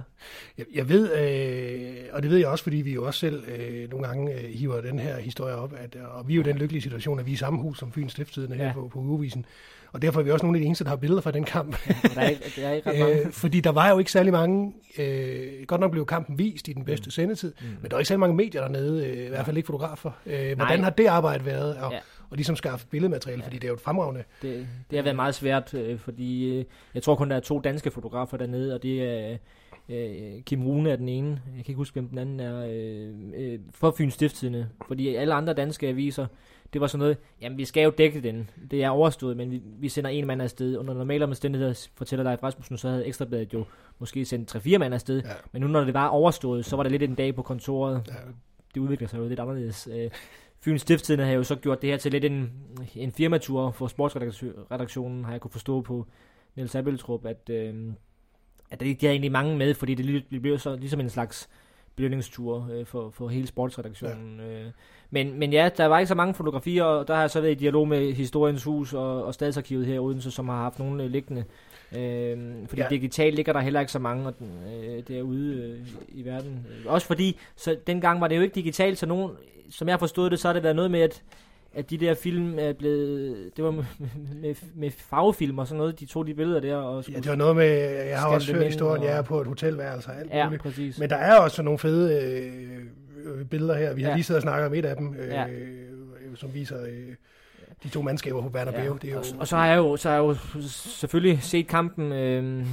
Jeg, 0.57 0.65
jeg 0.73 0.89
ved, 0.89 1.13
øh, 1.17 2.05
og 2.13 2.23
det 2.23 2.31
ved 2.31 2.37
jeg 2.37 2.47
også, 2.47 2.63
fordi 2.63 2.77
vi 2.77 2.93
jo 2.93 3.05
også 3.05 3.19
selv 3.19 3.43
øh, 3.49 3.89
nogle 3.89 4.07
gange 4.07 4.33
øh, 4.33 4.49
hiver 4.49 4.81
den 4.81 4.99
her 4.99 5.19
historie 5.19 5.55
op, 5.55 5.73
at, 5.77 5.95
og 5.95 6.27
vi 6.27 6.33
er 6.33 6.37
jo 6.37 6.43
den 6.43 6.57
lykkelige 6.57 6.81
situation, 6.81 7.19
at 7.19 7.25
vi 7.25 7.31
er 7.31 7.35
i 7.35 7.37
samme 7.37 7.59
hus 7.61 7.79
som 7.79 7.91
Fyns 7.91 8.11
Stiftstidende 8.11 8.55
her 8.55 8.65
Ja. 8.65 8.73
på, 8.73 8.87
på 8.87 8.99
ugevisen. 8.99 9.45
Og 9.91 10.01
derfor 10.01 10.19
er 10.19 10.23
vi 10.23 10.31
også 10.31 10.45
nogle 10.45 10.57
af 10.57 10.61
de 10.61 10.65
eneste, 10.65 10.83
der 10.83 10.89
har 10.89 10.97
billeder 10.97 11.21
fra 11.21 11.31
den 11.31 11.43
kamp. 11.43 11.77
Der 12.15 12.21
er 12.21 12.29
ikke, 12.29 12.43
der 12.61 12.67
er 12.67 12.73
ikke 12.73 12.89
ret 12.89 12.99
mange. 12.99 13.21
øh, 13.25 13.31
fordi 13.31 13.59
der 13.59 13.69
var 13.69 13.89
jo 13.89 13.99
ikke 13.99 14.11
særlig 14.11 14.33
mange, 14.33 14.73
øh, 14.99 15.65
godt 15.67 15.81
nok 15.81 15.91
blev 15.91 16.05
kampen 16.05 16.37
vist 16.39 16.67
i 16.67 16.73
den 16.73 16.85
bedste 16.85 17.07
mm. 17.07 17.11
sendetid, 17.11 17.53
mm. 17.61 17.67
men 17.67 17.83
der 17.83 17.95
var 17.95 17.99
ikke 17.99 18.07
særlig 18.07 18.19
mange 18.19 18.35
medier 18.35 18.61
dernede, 18.61 19.07
øh, 19.07 19.25
i 19.25 19.29
hvert 19.29 19.45
fald 19.45 19.57
ikke 19.57 19.67
fotografer. 19.67 20.11
Øh, 20.25 20.33
hvordan 20.55 20.57
Nej. 20.57 20.77
har 20.77 20.89
det 20.89 21.05
arbejde 21.05 21.45
været? 21.45 21.77
Og, 21.77 21.91
ja. 21.91 21.99
Ja. 22.29 22.31
og 22.31 22.37
ligesom 22.37 22.55
skaffe 22.55 22.87
billedmateriale, 22.87 23.43
fordi 23.43 23.55
det 23.55 23.63
er 23.63 23.67
jo 23.67 23.73
et 23.73 23.81
fremragende. 23.81 24.23
Det, 24.41 24.67
det 24.89 24.97
har 24.97 25.03
været 25.03 25.15
meget 25.15 25.35
svært, 25.35 25.73
øh, 25.73 25.99
fordi 25.99 26.57
øh, 26.59 26.65
jeg 26.93 27.03
tror 27.03 27.15
kun, 27.15 27.29
der 27.29 27.35
er 27.35 27.39
to 27.39 27.59
danske 27.59 27.91
fotografer 27.91 28.37
dernede, 28.37 28.75
og 28.75 28.83
det 28.83 29.03
er 29.03 29.37
øh, 29.89 30.41
Kim 30.43 30.65
Rune 30.67 30.91
er 30.91 30.95
den 30.95 31.09
ene, 31.09 31.29
jeg 31.29 31.65
kan 31.65 31.71
ikke 31.71 31.77
huske, 31.77 31.93
hvem 31.93 32.07
den 32.07 32.17
anden 32.17 32.39
er, 32.39 32.65
øh, 32.69 33.53
øh, 33.53 33.59
for 33.71 33.91
Fyns 33.97 34.13
Stiftstidende, 34.13 34.69
fordi 34.87 35.15
alle 35.15 35.33
andre 35.33 35.53
danske 35.53 35.87
aviser, 35.87 36.27
det 36.73 36.81
var 36.81 36.87
sådan 36.87 36.99
noget, 36.99 37.17
jamen 37.41 37.57
vi 37.57 37.65
skal 37.65 37.83
jo 37.83 37.93
dække 37.97 38.21
den, 38.21 38.49
det 38.71 38.83
er 38.83 38.89
overstået, 38.89 39.37
men 39.37 39.51
vi, 39.51 39.61
vi 39.79 39.89
sender 39.89 40.09
en 40.09 40.27
mand 40.27 40.41
afsted. 40.41 40.77
Under 40.77 40.93
normale 40.93 41.23
omstændigheder, 41.23 41.87
fortæller 41.95 42.23
dig 42.23 42.43
Rasmussen, 42.43 42.77
så 42.77 42.89
havde 42.89 43.05
Ekstrabladet 43.05 43.53
jo 43.53 43.65
måske 43.99 44.25
sendt 44.25 44.55
3-4 44.55 44.77
mand 44.77 44.93
afsted, 44.93 45.21
Ja. 45.23 45.29
men 45.51 45.61
nu 45.61 45.67
når 45.67 45.83
det 45.83 45.93
var 45.93 46.07
overstået, 46.07 46.65
så 46.65 46.75
var 46.75 46.83
det 46.83 46.91
lidt 46.91 47.03
en 47.03 47.15
dag 47.15 47.35
på 47.35 47.41
kontoret. 47.41 48.01
Ja. 48.07 48.13
Det 48.75 48.81
udvikler 48.81 49.07
sig 49.07 49.17
jo 49.17 49.27
lidt 49.27 49.39
anderledes. 49.39 49.87
Øh, 49.91 50.09
Fyns 50.61 50.81
Stiftstidende 50.81 51.25
har 51.25 51.31
jo 51.31 51.43
så 51.43 51.55
gjort 51.55 51.81
det 51.81 51.89
her 51.89 51.97
til 51.97 52.11
lidt 52.11 52.25
en, 52.25 52.51
en 52.95 53.11
firmatur 53.11 53.71
for 53.71 53.87
sportsredaktionen, 53.87 55.25
har 55.25 55.31
jeg 55.31 55.41
kunne 55.41 55.51
forstå 55.51 55.81
på 55.81 56.07
Niels 56.55 56.75
Abeltrup, 56.75 57.25
at, 57.25 57.49
øh, 57.49 57.93
at 58.71 58.79
det, 58.79 59.01
de 59.01 59.05
har 59.05 59.11
egentlig 59.11 59.31
mange 59.31 59.57
med, 59.57 59.73
fordi 59.73 59.95
det, 59.95 60.41
blev 60.41 60.59
så 60.59 60.75
ligesom 60.75 60.99
en 60.99 61.09
slags 61.09 61.49
belønningstur 61.99 62.69
øh, 62.73 62.85
for, 62.85 63.09
for 63.13 63.27
hele 63.27 63.47
sportsredaktionen. 63.47 64.39
Ja. 64.39 64.59
Øh. 64.59 64.71
Men, 65.11 65.39
men 65.39 65.53
ja, 65.53 65.69
der 65.77 65.85
var 65.85 65.99
ikke 65.99 66.07
så 66.07 66.15
mange 66.15 66.33
fotografier, 66.33 66.83
og 66.83 67.07
der 67.07 67.13
har 67.13 67.21
jeg 67.21 67.29
så 67.29 67.41
været 67.41 67.51
i 67.51 67.55
dialog 67.55 67.87
med 67.87 68.13
Historiens 68.13 68.63
Hus 68.63 68.93
og, 68.93 69.25
og 69.25 69.33
Stadsarkivet 69.33 69.85
her 69.85 69.93
i 69.95 69.99
Odense, 69.99 70.31
som 70.31 70.49
har 70.49 70.55
haft 70.55 70.79
nogle 70.79 71.03
øh, 71.03 71.09
liggende. 71.09 71.43
Øh, 71.97 72.37
fordi 72.67 72.81
Ja. 72.81 72.87
digitalt 72.89 73.35
ligger 73.35 73.53
der 73.53 73.59
heller 73.59 73.79
ikke 73.79 73.91
så 73.91 73.99
mange 73.99 74.27
og, 74.27 74.33
øh, 74.41 75.03
derude 75.07 75.55
øh, 75.55 75.87
i 76.09 76.25
verden. 76.25 76.67
Også 76.85 77.07
fordi, 77.07 77.37
så 77.55 77.77
dengang 77.87 78.21
var 78.21 78.27
det 78.27 78.37
jo 78.37 78.41
ikke 78.41 78.55
digitalt, 78.55 78.97
så 78.97 79.05
nogen, 79.05 79.31
som 79.69 79.87
jeg 79.87 79.99
forstået 79.99 80.31
det, 80.31 80.39
så 80.39 80.47
har 80.47 80.53
det 80.53 80.63
været 80.63 80.75
noget 80.75 80.91
med, 80.91 80.99
at 81.01 81.23
at 81.73 81.89
de 81.89 81.97
der 81.97 82.13
film 82.13 82.59
er 82.59 82.73
blevet, 82.73 83.51
det 83.57 83.63
var 83.63 83.71
med, 83.71 83.83
med, 84.41 84.55
med 84.75 84.91
farvefilm 84.91 85.57
og 85.57 85.67
sådan 85.67 85.77
noget, 85.77 85.99
de 85.99 86.05
tog 86.05 86.27
de 86.27 86.33
billeder 86.33 86.59
der 86.59 86.75
og 86.75 87.03
Ja, 87.09 87.17
det 87.17 87.29
var 87.29 87.35
noget 87.35 87.55
med, 87.55 87.65
jeg 88.09 88.19
har 88.19 88.27
også 88.27 88.53
hørt 88.53 88.65
historien, 88.65 89.01
og- 89.03 89.07
jeg 89.09 89.17
er 89.17 89.21
på 89.21 89.41
et 89.41 89.47
hotelværelse 89.47 90.09
og 90.09 90.19
alt 90.19 90.29
ja, 90.31 90.45
muligt. 90.45 90.61
præcis. 90.63 90.99
Men 90.99 91.09
der 91.09 91.15
er 91.15 91.37
også 91.39 91.61
nogle 91.63 91.79
fede 91.79 92.23
øh, 93.25 93.45
billeder 93.45 93.77
her. 93.77 93.93
Vi 93.93 94.01
har 94.01 94.09
Ja. 94.09 94.15
lige 94.15 94.23
siddet 94.23 94.37
og 94.37 94.41
snakket 94.41 94.65
om 94.67 94.73
et 94.73 94.85
af 94.85 94.95
dem, 94.95 95.15
øh, 95.19 95.27
Ja. 95.27 95.47
øh, 95.47 96.35
som 96.35 96.53
viser 96.53 96.83
øh, 96.83 97.15
de 97.83 97.89
to 97.89 98.01
mandskaber 98.01 98.41
på 98.41 98.49
Bernabeu. 98.49 98.81
Ja, 98.81 98.89
Det 99.01 99.09
er 99.09 99.13
jo, 99.13 99.17
og, 99.19 99.25
og 99.39 99.47
så 99.47 99.55
har 99.55 99.67
jeg 99.67 99.77
jo, 99.77 99.97
så 99.97 100.09
har 100.09 100.15
jeg 100.15 100.23
jo 100.23 100.35
selvfølgelig 100.61 101.43
set 101.43 101.67
kampen. 101.67 102.11
Øh, 102.11 102.65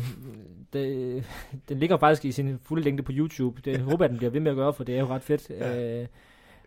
det, 0.73 1.25
den 1.69 1.79
ligger 1.79 1.97
faktisk 1.97 2.25
i 2.25 2.33
sin 2.33 2.59
fulde 2.62 2.83
længde 2.85 3.03
på 3.03 3.12
YouTube. 3.15 3.61
Det 3.65 3.79
håber 3.81 4.05
jeg, 4.05 4.11
den 4.11 4.19
bliver 4.19 4.31
ved 4.31 4.41
med 4.41 4.50
at 4.50 4.57
gøre, 4.57 4.73
for 4.73 4.85
det 4.85 4.95
er 4.97 5.00
jo 5.00 5.07
ret 5.07 5.23
fedt. 5.23 5.50
Ja. 5.50 6.00
Øh, 6.00 6.07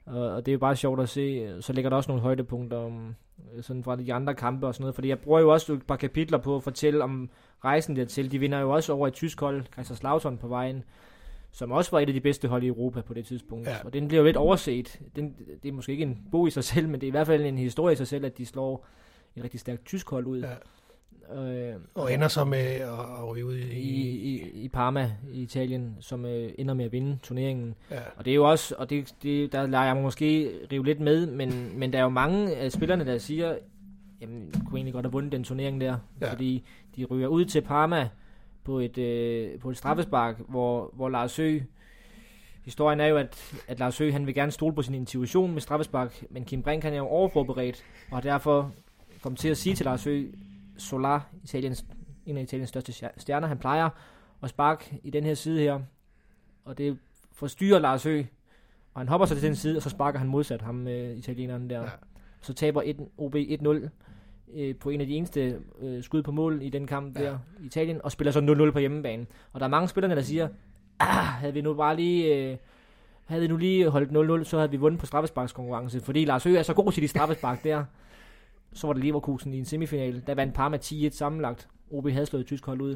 og, 0.05 0.29
og 0.29 0.45
det 0.45 0.51
er 0.51 0.53
jo 0.53 0.59
bare 0.59 0.75
sjovt 0.75 0.99
at 0.99 1.09
se. 1.09 1.57
Så 1.61 1.73
ligger 1.73 1.89
der 1.89 1.97
også 1.97 2.11
nogle 2.11 2.21
højdepunkter 2.21 2.77
om, 2.77 3.15
øh, 3.55 3.63
sådan 3.63 3.83
fra 3.83 3.95
de 3.95 4.13
andre 4.13 4.33
kampe 4.33 4.67
og 4.67 4.73
sådan 4.73 4.83
noget. 4.83 4.95
Fordi 4.95 5.07
jeg 5.07 5.19
bruger 5.19 5.39
jo 5.39 5.49
også 5.53 5.73
et 5.73 5.83
par 5.87 5.95
kapitler 5.95 6.37
på 6.37 6.55
at 6.55 6.63
fortælle 6.63 7.03
om 7.03 7.29
rejsen 7.65 7.95
dertil. 7.95 8.31
De 8.31 8.39
vinder 8.39 8.59
jo 8.59 8.71
også 8.71 8.93
over 8.93 9.07
et 9.07 9.13
tysk 9.13 9.39
hold, 9.39 9.63
Kaiserslautern 9.75 10.37
på 10.37 10.47
vejen. 10.47 10.83
som 11.51 11.71
også 11.71 11.91
var 11.91 11.99
et 11.99 12.07
af 12.07 12.13
de 12.13 12.21
bedste 12.21 12.47
hold 12.47 12.63
i 12.63 12.67
Europa 12.67 13.01
på 13.01 13.13
det 13.13 13.25
tidspunkt. 13.25 13.67
Ja. 13.67 13.75
Og 13.85 13.93
den 13.93 14.07
bliver 14.07 14.19
jo 14.19 14.25
lidt 14.25 14.37
overset. 14.37 14.99
Den, 15.15 15.35
det 15.63 15.69
er 15.69 15.73
måske 15.73 15.91
ikke 15.91 16.03
en 16.03 16.27
bog 16.31 16.47
i 16.47 16.51
sig 16.51 16.63
selv, 16.63 16.89
men 16.89 17.01
det 17.01 17.07
er 17.07 17.07
i 17.07 17.11
hvert 17.11 17.27
fald 17.27 17.45
en 17.45 17.57
historie 17.57 17.93
i 17.93 17.95
sig 17.95 18.07
selv, 18.07 18.25
at 18.25 18.37
de 18.37 18.45
slår 18.45 18.85
et 19.35 19.43
rigtig 19.43 19.59
stærkt 19.59 19.85
tysk 19.85 20.09
hold 20.09 20.25
ud. 20.25 20.39
Ja. 20.39 20.47
Øh, 21.35 21.73
Og 21.95 22.13
ender 22.13 22.27
så 22.27 22.45
med 22.45 22.57
at, 22.59 23.27
ryge 23.31 23.45
ud 23.45 23.55
i, 23.55 23.71
i... 23.79 24.35
i, 24.35 24.49
i 24.63 24.67
Parma 24.67 25.11
i 25.33 25.41
Italien, 25.41 25.97
som 25.99 26.25
øh, 26.25 26.51
ender 26.57 26.73
med 26.73 26.85
at 26.85 26.91
vinde 26.91 27.17
turneringen. 27.23 27.75
Ja. 27.91 27.99
Og 28.17 28.25
det 28.25 28.31
er 28.31 28.35
jo 28.35 28.49
også, 28.49 28.75
og 28.77 28.89
det, 28.89 29.13
det, 29.23 29.51
der 29.51 29.67
lader 29.67 29.83
jeg 29.83 29.95
mig 29.95 30.03
måske 30.03 30.51
rive 30.71 30.85
lidt 30.85 30.99
med, 30.99 31.25
men, 31.25 31.51
men 31.79 31.93
der 31.93 31.99
er 31.99 32.03
jo 32.03 32.09
mange 32.09 32.55
af 32.55 32.71
spillerne, 32.71 33.05
der 33.05 33.17
siger, 33.17 33.55
jamen, 34.21 34.51
kunne 34.65 34.77
egentlig 34.77 34.93
godt 34.93 35.05
have 35.05 35.11
vundet 35.11 35.31
den 35.31 35.43
turnering 35.43 35.81
der, 35.81 35.97
Ja. 36.21 36.31
fordi 36.31 36.63
de 36.95 37.05
ryger 37.05 37.27
ud 37.27 37.45
til 37.45 37.61
Parma 37.61 38.09
på 38.63 38.79
et, 38.79 38.97
øh, 38.97 39.59
på 39.59 39.69
et 39.69 39.77
straffespark, 39.77 40.35
hvor, 40.47 40.91
hvor 40.95 41.09
Lars 41.09 41.35
Høgh, 41.37 41.61
historien 42.65 42.99
er 42.99 43.05
jo, 43.07 43.17
at, 43.17 43.53
at 43.67 43.79
Lars 43.79 43.97
Høgh, 43.97 44.13
han 44.13 44.25
vil 44.25 44.35
gerne 44.35 44.51
stole 44.51 44.75
på 44.75 44.81
sin 44.81 44.95
intuition 44.95 45.53
med 45.53 45.61
straffespark, 45.61 46.23
men 46.29 46.45
Kim 46.45 46.63
Brink, 46.63 46.83
han 46.83 46.93
er 46.93 46.97
jo 46.97 47.07
overforberedt, 47.07 47.83
og 48.11 48.17
har 48.17 48.21
derfor 48.21 48.71
kom 49.21 49.35
til 49.35 49.49
at 49.49 49.57
sige 49.57 49.75
til 49.75 49.85
Lars 49.85 50.03
Høgh, 50.03 50.33
Solar, 50.79 51.27
Italiens, 51.43 51.85
en 52.25 52.37
af 52.37 52.41
Italiens 52.41 52.69
største 52.69 52.91
stjer- 52.91 53.19
stjerner, 53.19 53.47
han 53.47 53.57
plejer 53.57 53.89
at 54.43 54.49
sparke 54.49 54.99
i 55.03 55.09
den 55.09 55.23
her 55.23 55.33
side 55.33 55.59
her, 55.61 55.79
og 56.65 56.77
det 56.77 56.97
forstyrrer 57.31 57.79
Lars 57.79 58.03
Høgh, 58.03 58.25
og 58.93 59.01
han 59.01 59.07
hopper 59.07 59.25
så 59.27 59.35
til 59.35 59.43
den 59.43 59.55
side, 59.55 59.77
og 59.77 59.81
så 59.81 59.89
sparker 59.89 60.19
han 60.19 60.27
modsat 60.27 60.61
ham, 60.61 60.87
øh, 60.87 61.17
italieneren 61.17 61.69
der. 61.69 61.81
Ja. 61.81 61.87
Så 62.41 62.53
taber 62.53 62.81
et, 62.85 62.97
OB 63.17 63.35
1-0 63.35 63.89
øh, 64.53 64.75
på 64.75 64.89
en 64.89 65.01
af 65.01 65.07
de 65.07 65.13
eneste 65.13 65.59
øh, 65.81 66.03
skud 66.03 66.23
på 66.23 66.31
mål 66.31 66.61
i 66.61 66.69
den 66.69 66.87
kamp 66.87 67.19
Ja. 67.19 67.23
der 67.23 67.37
i 67.59 67.65
Italien, 67.65 68.01
og 68.03 68.11
spiller 68.11 68.31
så 68.31 68.39
0-0 68.69 68.71
på 68.71 68.79
hjemmebane. 68.79 69.25
Og 69.53 69.59
der 69.59 69.65
er 69.65 69.69
mange 69.69 69.87
spillere, 69.87 70.15
der 70.15 70.21
siger, 70.21 70.47
ah, 70.99 71.07
havde 71.25 71.53
vi 71.53 71.61
nu 71.61 71.73
bare 71.73 71.95
lige... 71.95 72.35
Øh, 72.51 72.57
havde 73.25 73.41
vi 73.41 73.47
nu 73.47 73.57
lige 73.57 73.89
holdt 73.89 74.41
0-0, 74.41 74.43
så 74.49 74.57
havde 74.57 74.71
vi 74.71 74.77
vundet 74.77 74.99
på 74.99 75.05
straffesparkskonkurrence. 75.05 76.01
Fordi 76.01 76.25
Lars 76.25 76.43
Høgh 76.43 76.57
er 76.57 76.63
så 76.63 76.73
god 76.73 76.91
til 76.91 77.03
de 77.03 77.07
straffespark 77.07 77.63
der. 77.63 77.85
Så 78.73 78.87
var 78.87 78.93
det 78.93 79.03
Leverkusen 79.03 79.53
i 79.53 79.57
en 79.57 79.65
semifinal. 79.65 80.21
Der 80.27 80.35
vandt 80.35 80.53
Parma 80.53 80.77
10-1 80.77 81.09
sammenlagt. 81.09 81.67
OB 81.91 82.09
havde 82.09 82.25
slået 82.25 82.41
et 82.41 82.47
tysk 82.47 82.65
hold 82.65 82.81
ud. 82.81 82.95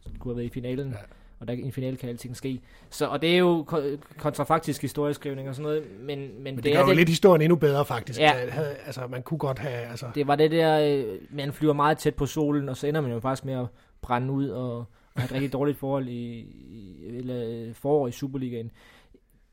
Så 0.00 0.08
det 0.12 0.20
kunne 0.20 0.32
have 0.32 0.36
været 0.36 0.46
i 0.46 0.52
finalen. 0.52 0.88
Ja. 0.88 0.96
Og 1.40 1.48
der 1.48 1.54
i 1.54 1.62
en 1.62 1.72
finale 1.72 1.96
kan 1.96 2.08
alting 2.08 2.36
ske. 2.36 2.60
Så, 2.90 3.06
og 3.06 3.22
det 3.22 3.34
er 3.34 3.38
jo 3.38 3.64
ko- 3.66 3.96
kontrafaktisk 4.18 4.82
historieskrivning 4.82 5.48
og 5.48 5.54
sådan 5.54 5.62
noget. 5.62 5.84
Men, 6.00 6.18
men, 6.18 6.40
Men 6.42 6.56
det, 6.56 6.64
det 6.64 6.72
gør 6.72 6.78
er 6.78 6.82
jo 6.82 6.88
det, 6.88 6.96
lidt 6.96 7.08
historien 7.08 7.42
endnu 7.42 7.56
bedre, 7.56 7.84
faktisk. 7.84 8.20
Ja. 8.20 8.32
At 8.36 8.50
havde, 8.52 8.74
altså, 8.86 9.06
man 9.10 9.22
kunne 9.22 9.38
godt 9.38 9.58
have... 9.58 9.74
Altså, 9.74 10.06
det 10.14 10.26
var 10.26 10.36
det 10.36 10.50
der, 10.50 10.80
øh, 10.80 11.18
man 11.30 11.52
flyver 11.52 11.72
meget 11.72 11.98
tæt 11.98 12.14
på 12.14 12.26
solen, 12.26 12.68
og 12.68 12.76
så 12.76 12.86
ender 12.86 13.00
man 13.00 13.12
jo 13.12 13.20
faktisk 13.20 13.44
med 13.44 13.54
at 13.54 13.66
brænde 14.02 14.32
ud 14.32 14.48
og, 14.48 14.76
og 14.78 14.86
have 15.16 15.24
et 15.24 15.32
rigtig 15.32 15.52
dårligt 15.52 15.78
forhold 15.78 16.08
i, 16.08 16.40
i 16.70 17.06
eller, 17.06 17.44
øh, 17.48 17.74
forår 17.74 18.08
i 18.08 18.12
Superligaen. 18.12 18.70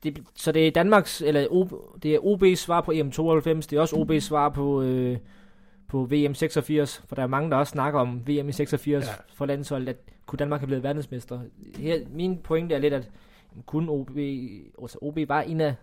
Det, 0.02 0.22
så 0.34 0.52
det 0.52 0.66
er 0.66 0.70
Danmarks, 0.70 1.22
eller 1.22 1.46
OB, 1.50 1.72
det 2.02 2.14
er 2.14 2.18
OB's 2.18 2.54
svar 2.54 2.80
på 2.80 2.92
EM92, 2.92 3.48
det 3.48 3.72
er 3.72 3.80
også 3.80 3.96
OB's 3.96 4.18
svar 4.20 4.48
på, 4.48 4.82
øh, 4.82 5.16
på 5.92 6.04
VM 6.04 6.34
86, 6.34 7.02
for 7.08 7.14
der 7.16 7.22
er 7.22 7.26
mange, 7.26 7.50
der 7.50 7.56
også 7.56 7.70
snakker 7.70 8.00
om 8.00 8.20
VM 8.28 8.48
i 8.48 8.52
86 8.52 9.06
Ja. 9.06 9.12
for 9.34 9.46
landsholdet, 9.46 9.88
at 9.88 9.96
kunne 10.26 10.36
Danmark 10.36 10.60
have 10.60 10.66
blevet 10.66 10.82
verdensmester. 10.82 11.40
Her, 11.78 11.98
min 12.10 12.38
pointe 12.38 12.74
er 12.74 12.78
lidt, 12.78 12.94
at 12.94 13.10
kun 13.66 13.88
OB, 13.88 14.10
altså 14.82 14.98
OB 15.02 15.18
var 15.28 15.40
en 15.42 15.60
af 15.60 15.74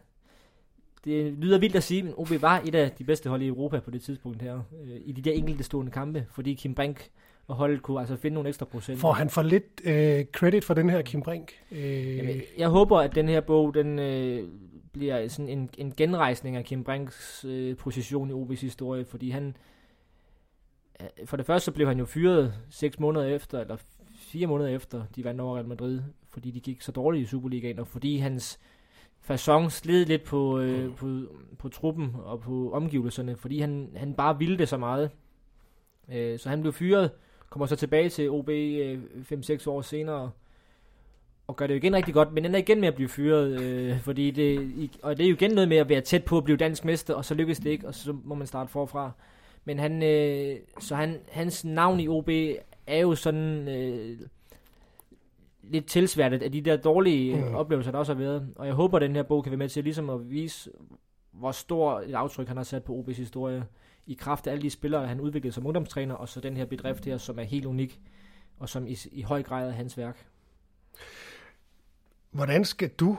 det 1.05 1.33
lyder 1.33 1.59
vildt 1.59 1.75
at 1.75 1.83
sige, 1.83 2.03
men 2.03 2.13
OB 2.17 2.29
var 2.41 2.61
et 2.65 2.75
af 2.75 2.91
de 2.91 3.03
bedste 3.03 3.29
hold 3.29 3.41
i 3.41 3.47
Europa 3.47 3.79
på 3.79 3.91
det 3.91 4.01
tidspunkt 4.01 4.41
her, 4.41 4.55
øh, 4.83 4.97
i 5.05 5.11
de 5.11 5.21
der 5.21 5.31
enkelte 5.31 5.63
stående 5.63 5.91
kampe, 5.91 6.25
fordi 6.31 6.53
Kim 6.53 6.75
Brink 6.75 7.09
og 7.47 7.55
holdet 7.55 7.81
kunne 7.81 7.99
altså 7.99 8.15
finde 8.15 8.33
nogle 8.33 8.49
ekstra 8.49 8.65
procent. 8.65 8.99
får 8.99 9.11
han 9.13 9.29
for 9.29 9.41
lidt 9.41 9.81
øh, 9.85 10.25
credit 10.25 10.63
for 10.65 10.73
den 10.73 10.89
her 10.89 11.01
Kim 11.01 11.21
Brink? 11.21 11.51
Øh, 11.71 12.17
Jamen, 12.17 12.41
jeg 12.57 12.69
håber, 12.69 12.99
at 12.99 13.15
den 13.15 13.29
her 13.29 13.41
bog, 13.41 13.73
den 13.73 13.99
øh, 13.99 14.47
bliver 14.93 15.27
sådan 15.27 15.49
en, 15.49 15.69
en 15.77 15.93
genrejsning 15.97 16.55
af 16.55 16.65
Kim 16.65 16.83
Brinks 16.83 17.45
øh, 17.47 17.77
position 17.77 18.29
i 18.29 18.33
OB's 18.33 18.61
historie, 18.61 19.05
fordi 19.05 19.29
han, 19.29 19.55
for 21.25 21.37
det 21.37 21.45
første 21.45 21.65
så 21.65 21.71
blev 21.71 21.87
han 21.87 21.99
jo 21.99 22.05
fyret 22.05 22.53
seks 22.69 22.99
måneder 22.99 23.25
efter, 23.25 23.59
eller 23.59 23.77
fire 24.15 24.47
måneder 24.47 24.69
efter, 24.69 25.03
de 25.15 25.23
vandt 25.23 25.41
over 25.41 25.55
Real 25.55 25.67
Madrid, 25.67 26.01
fordi 26.29 26.51
de 26.51 26.59
gik 26.59 26.81
så 26.81 26.91
dårligt 26.91 27.23
i 27.23 27.25
Superligaen, 27.25 27.79
og 27.79 27.87
fordi 27.87 28.17
hans 28.17 28.59
fasong 29.21 29.71
slid 29.71 30.05
lidt 30.05 30.23
på, 30.23 30.59
øh, 30.59 30.95
på, 30.95 31.21
på 31.57 31.69
truppen 31.69 32.15
og 32.23 32.39
på 32.39 32.71
omgivelserne, 32.73 33.37
fordi 33.37 33.59
han, 33.59 33.89
han 33.95 34.13
bare 34.13 34.39
ville 34.39 34.57
det 34.57 34.69
så 34.69 34.77
meget. 34.77 35.11
Øh, 36.13 36.39
så 36.39 36.49
han 36.49 36.61
blev 36.61 36.73
fyret, 36.73 37.11
kommer 37.49 37.65
så 37.65 37.75
tilbage 37.75 38.09
til 38.09 38.29
OB 38.29 38.49
øh, 38.49 38.99
5-6 39.31 39.69
år 39.69 39.81
senere, 39.81 40.31
og 41.47 41.55
gør 41.55 41.67
det 41.67 41.73
jo 41.73 41.77
igen 41.77 41.95
rigtig 41.95 42.13
godt, 42.13 42.33
men 42.33 42.45
ender 42.45 42.59
igen 42.59 42.79
med 42.79 42.87
at 42.87 42.95
blive 42.95 43.09
fyret, 43.09 43.61
øh, 43.61 43.99
fordi 43.99 44.31
det, 44.31 44.89
og 45.01 45.17
det 45.17 45.25
er 45.25 45.29
jo 45.29 45.35
igen 45.35 45.51
noget 45.51 45.69
med 45.69 45.77
at 45.77 45.89
være 45.89 46.01
tæt 46.01 46.23
på 46.23 46.37
at 46.37 46.43
blive 46.43 46.57
dansk 46.57 46.85
mester, 46.85 47.13
og 47.13 47.25
så 47.25 47.33
lykkes 47.33 47.59
det 47.59 47.69
ikke, 47.69 47.87
og 47.87 47.95
så 47.95 48.15
må 48.23 48.35
man 48.35 48.47
starte 48.47 48.71
forfra. 48.71 49.11
Men 49.69 49.79
han, 49.79 50.03
øh, 50.03 50.59
så 50.79 50.95
han, 50.95 51.19
hans 51.31 51.65
navn 51.65 51.99
i 51.99 52.07
OB 52.07 52.29
er 52.87 52.97
jo 53.01 53.15
sådan 53.15 53.67
øh, 53.67 54.19
lidt 55.63 55.85
tilsværtet 55.85 56.43
af 56.43 56.51
de 56.51 56.61
der 56.61 56.77
dårlige 56.77 57.35
Mm. 57.35 57.55
oplevelser, 57.55 57.91
der 57.91 57.99
også 57.99 58.13
har 58.13 58.19
været. 58.19 58.47
Og 58.55 58.65
jeg 58.65 58.73
håber, 58.73 58.97
at 58.97 59.01
den 59.01 59.15
her 59.15 59.23
bog 59.23 59.43
kan 59.43 59.51
være 59.51 59.57
med 59.57 59.69
til 59.69 59.83
ligesom 59.83 60.09
at 60.09 60.29
vise, 60.29 60.71
hvor 61.31 61.51
stor 61.51 61.99
et 61.99 62.13
aftryk 62.13 62.47
han 62.47 62.57
har 62.57 62.63
sat 62.63 62.83
på 62.83 62.93
OB's 63.07 63.13
historie, 63.17 63.65
i 64.07 64.13
kraft 64.13 64.47
af 64.47 64.51
alle 64.51 64.61
de 64.61 64.69
spillere, 64.69 65.07
han 65.07 65.19
udviklede 65.21 65.53
som 65.53 65.65
ungdomstræner, 65.65 66.15
og 66.15 66.29
så 66.29 66.39
den 66.39 66.57
her 66.57 66.65
bedrift 66.65 67.05
her, 67.05 67.17
som 67.17 67.39
er 67.39 67.43
helt 67.43 67.65
unik, 67.65 67.99
og 68.59 68.69
som 68.69 68.87
i, 68.87 68.97
i 69.11 69.21
høj 69.21 69.43
grad 69.43 69.67
er 69.67 69.71
hans 69.71 69.97
værk. 69.97 70.25
Hvordan 72.31 72.65
skal 72.65 72.89
du 72.89 73.17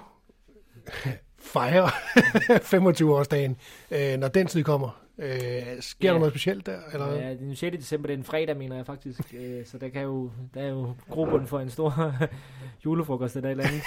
fejre 1.55 1.89
25-årsdagen, 2.75 3.57
øh, 3.91 4.19
når 4.19 4.29
den 4.29 4.47
tid 4.47 4.65
kommer? 4.65 5.00
Øh, 5.23 5.33
sker 5.81 6.09
Ja. 6.09 6.13
der 6.13 6.19
noget 6.19 6.33
specielt 6.33 6.67
der? 6.67 6.79
Eller? 6.93 7.13
Ja, 7.15 7.35
den 7.35 7.57
6. 7.57 7.77
december, 7.77 8.07
det 8.07 8.15
er 8.15 8.19
en 8.19 8.25
fredag, 8.25 8.57
mener 8.57 8.77
jeg 8.77 8.87
faktisk. 8.87 9.35
Øh, 9.39 9.67
så 9.67 9.79
der, 9.79 9.89
kan 9.89 10.03
jo, 10.03 10.31
der 10.55 10.61
er 10.63 10.69
jo 10.69 10.95
grobund 11.11 11.47
for 11.47 11.61
en 11.61 11.71
stor 11.71 12.13
julefrokost 12.85 13.37
eller 13.37 13.49
et 13.49 13.51
eller 13.51 13.65
andet. 13.65 13.83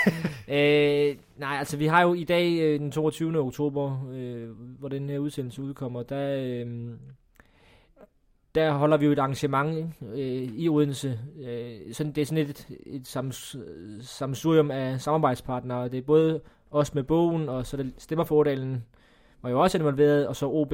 øh, 1.12 1.18
nej, 1.38 1.58
altså 1.58 1.78
vi 1.78 1.86
har 1.86 2.02
jo 2.02 2.14
i 2.14 2.24
dag, 2.24 2.60
øh, 2.62 2.80
den 2.80 2.92
22. 2.92 3.40
oktober, 3.40 4.08
øh, 4.14 4.50
hvor 4.80 4.88
den 4.90 5.10
her 5.10 5.20
udsendelse 5.20 5.62
udkommer, 5.62 6.04
der, 6.04 6.36
øh, 6.44 6.90
der 8.56 8.72
holder 8.72 8.98
vi 8.98 9.06
jo 9.06 9.12
et 9.12 9.20
arrangement 9.20 9.94
øh, 10.14 10.20
i 10.58 10.70
Odense. 10.70 11.20
Øh, 11.44 11.94
sådan, 11.94 12.12
det 12.12 12.22
er 12.22 12.26
sådan 12.26 12.50
et, 12.50 12.68
et 12.86 13.08
sams, 13.08 13.56
samsurium 14.02 14.72
af 14.72 15.02
samarbejdspartnere. 15.02 15.90
Det 15.90 15.98
er 15.98 16.02
både 16.02 16.42
os 16.72 16.94
med 16.94 17.04
bogen, 17.04 17.50
og 17.50 17.66
så 17.66 17.78
er 17.78 17.82
det 17.84 17.94
Stemmer 17.98 18.24
for 18.26 18.36
Årdalen, 18.36 18.84
var 19.42 19.50
jo 19.50 19.62
også 19.62 19.78
involveret, 19.78 20.28
og 20.28 20.36
så 20.36 20.46
OB. 20.50 20.74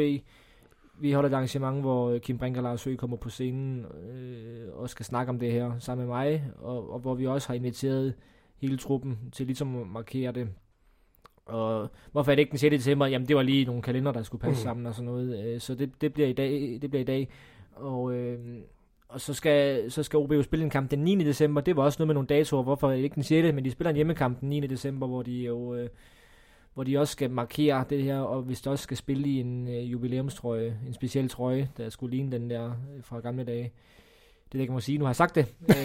Vi 1.02 1.12
holder 1.12 1.30
et 1.30 1.34
arrangement, 1.34 1.82
hvor 1.82 2.18
Kim 2.18 2.38
Brink 2.38 2.58
og 2.58 2.64
Lars 2.64 2.84
Høgh 2.84 2.98
kommer 2.98 3.18
på 3.18 3.30
scenen 3.30 3.86
øh, 3.86 4.74
og 4.74 4.90
skal 4.90 5.06
snakke 5.06 5.30
om 5.30 5.40
det 5.40 5.52
her 5.52 5.72
sammen 5.80 6.08
med 6.08 6.16
mig, 6.16 6.44
og, 6.62 6.94
og 6.94 7.00
hvor 7.00 7.16
vi 7.16 7.28
også 7.28 7.48
har 7.48 7.56
inviteret 7.56 8.14
hele 8.58 8.78
truppen 8.78 9.18
til 9.32 9.46
ligesom 9.46 9.82
at 9.82 9.88
markere 9.88 10.32
det. 10.32 10.50
Og 11.46 11.90
hvorfor 12.12 12.32
er 12.32 12.36
det 12.36 12.40
ikke 12.42 12.50
den 12.52 12.58
6. 12.60 12.72
december? 12.76 13.06
Jamen 13.06 13.28
det 13.28 13.36
var 13.36 13.42
lige 13.42 13.66
nogle 13.66 13.82
kalender, 13.82 14.12
der 14.12 14.24
skulle 14.24 14.42
passe 14.42 14.52
Mm. 14.52 14.60
mm. 14.60 14.64
sammen 14.70 14.86
og 14.86 14.94
sådan 14.96 15.06
noget. 15.06 15.46
Øh, 15.46 15.60
så 15.60 15.76
det, 15.76 15.92
det, 16.02 16.14
bliver 16.14 16.28
i 16.30 16.34
dag, 16.34 16.80
det 16.82 16.90
bliver 16.90 17.02
i 17.02 17.06
dag. 17.06 17.30
Og, 17.76 18.14
øh, 18.14 18.40
og 19.08 19.22
så 19.22 19.34
skal, 19.34 19.92
så 19.92 20.04
skal 20.04 20.18
OB 20.18 20.32
jo 20.32 20.44
spille 20.44 20.64
en 20.66 20.70
kamp 20.70 20.92
den 20.92 21.00
9. 21.00 21.16
december. 21.24 21.62
Det 21.62 21.76
var 21.76 21.84
også 21.84 22.00
noget 22.00 22.08
med 22.08 22.14
nogle 22.14 22.28
datoer. 22.28 22.64
Hvorfor 22.64 22.92
er 22.92 22.96
det 22.96 23.04
ikke 23.04 23.16
den 23.16 23.24
6. 23.24 23.54
Men 23.56 23.66
de 23.66 23.72
spiller 23.72 23.90
en 23.90 23.96
hjemmekamp 23.96 24.40
den 24.42 24.50
9. 24.50 24.60
december, 24.60 25.08
hvor 25.08 25.22
de 25.22 25.32
jo... 25.32 25.76
Øh, 25.76 25.90
hvor 26.80 26.84
de 26.84 26.98
også 26.98 27.12
skal 27.12 27.32
markere 27.32 27.86
det 27.90 28.04
her, 28.04 28.20
og 28.20 28.42
hvis 28.42 28.62
de 28.62 28.70
også 28.70 28.84
skal 28.84 28.98
spille 28.98 29.28
i 29.28 29.40
en 29.40 29.68
øh, 29.68 29.92
jubilæumstrøje, 29.92 30.78
en 30.88 30.94
speciel 30.94 31.30
trøje, 31.30 31.70
der 31.78 31.90
skulle 31.90 32.16
ligne 32.16 32.32
den 32.32 32.50
der 32.50 32.66
øh, 32.66 33.04
fra 33.04 33.20
gamle 33.20 33.44
dage. 33.44 33.64
Det 33.64 34.54
er 34.54 34.58
det, 34.58 34.66
jeg 34.66 34.72
må 34.72 34.80
sige. 34.80 34.98
Nu 34.98 35.06
har 35.06 35.10
jeg 35.10 35.16
sagt 35.16 35.36
det. 35.36 35.46
øh, 35.70 35.78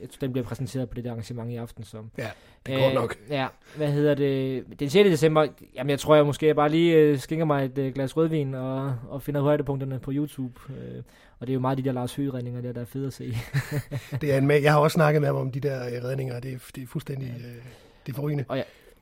jeg 0.00 0.10
tror, 0.10 0.18
den 0.20 0.32
bliver 0.32 0.44
præsenteret 0.44 0.88
på 0.88 0.94
det 0.94 1.04
der 1.04 1.10
arrangement 1.10 1.50
i 1.50 1.56
aften. 1.56 1.84
Så. 1.84 1.96
Ja, 2.18 2.30
det 2.66 2.74
går 2.78 2.92
nok. 2.94 3.16
Ja, 3.30 3.46
hvad 3.76 3.92
hedder 3.92 4.14
det? 4.14 4.64
Den 4.80 4.90
6. 4.90 5.08
december, 5.10 5.46
jamen 5.74 5.90
jeg 5.90 5.98
tror, 5.98 6.14
jeg 6.14 6.26
måske 6.26 6.54
bare 6.54 6.68
lige 6.68 6.96
øh, 6.96 7.18
skænker 7.18 7.44
mig 7.44 7.64
et 7.64 7.78
øh, 7.78 7.94
glas 7.94 8.16
rødvin 8.16 8.54
og, 8.54 8.94
og 9.08 9.22
finder 9.22 9.40
højdepunkterne 9.40 9.98
på 9.98 10.10
YouTube. 10.14 10.60
Øh, 10.68 11.02
og 11.38 11.46
det 11.46 11.52
er 11.52 11.54
jo 11.54 11.60
meget 11.60 11.78
de 11.78 11.82
der 11.82 11.92
Lars 11.92 12.14
Høgh-redninger 12.14 12.60
der, 12.60 12.72
der 12.72 12.80
er 12.80 12.84
fede 12.84 13.06
at 13.06 13.12
se. 13.12 13.36
Det 14.20 14.34
er 14.34 14.38
en, 14.38 14.50
ma- 14.50 14.62
jeg 14.62 14.72
har 14.72 14.80
også 14.80 14.94
snakket 14.94 15.22
med 15.22 15.28
ham 15.28 15.36
om 15.36 15.52
de 15.52 15.60
der 15.60 15.86
øh, 15.86 16.04
redninger, 16.04 16.40
det 16.40 16.52
er, 16.52 16.58
det 16.74 16.82
er 16.82 16.86
fuldstændig 16.86 17.28
øh, 17.28 17.64
det 18.06 18.12
er 18.12 18.16
forrygende. 18.16 18.44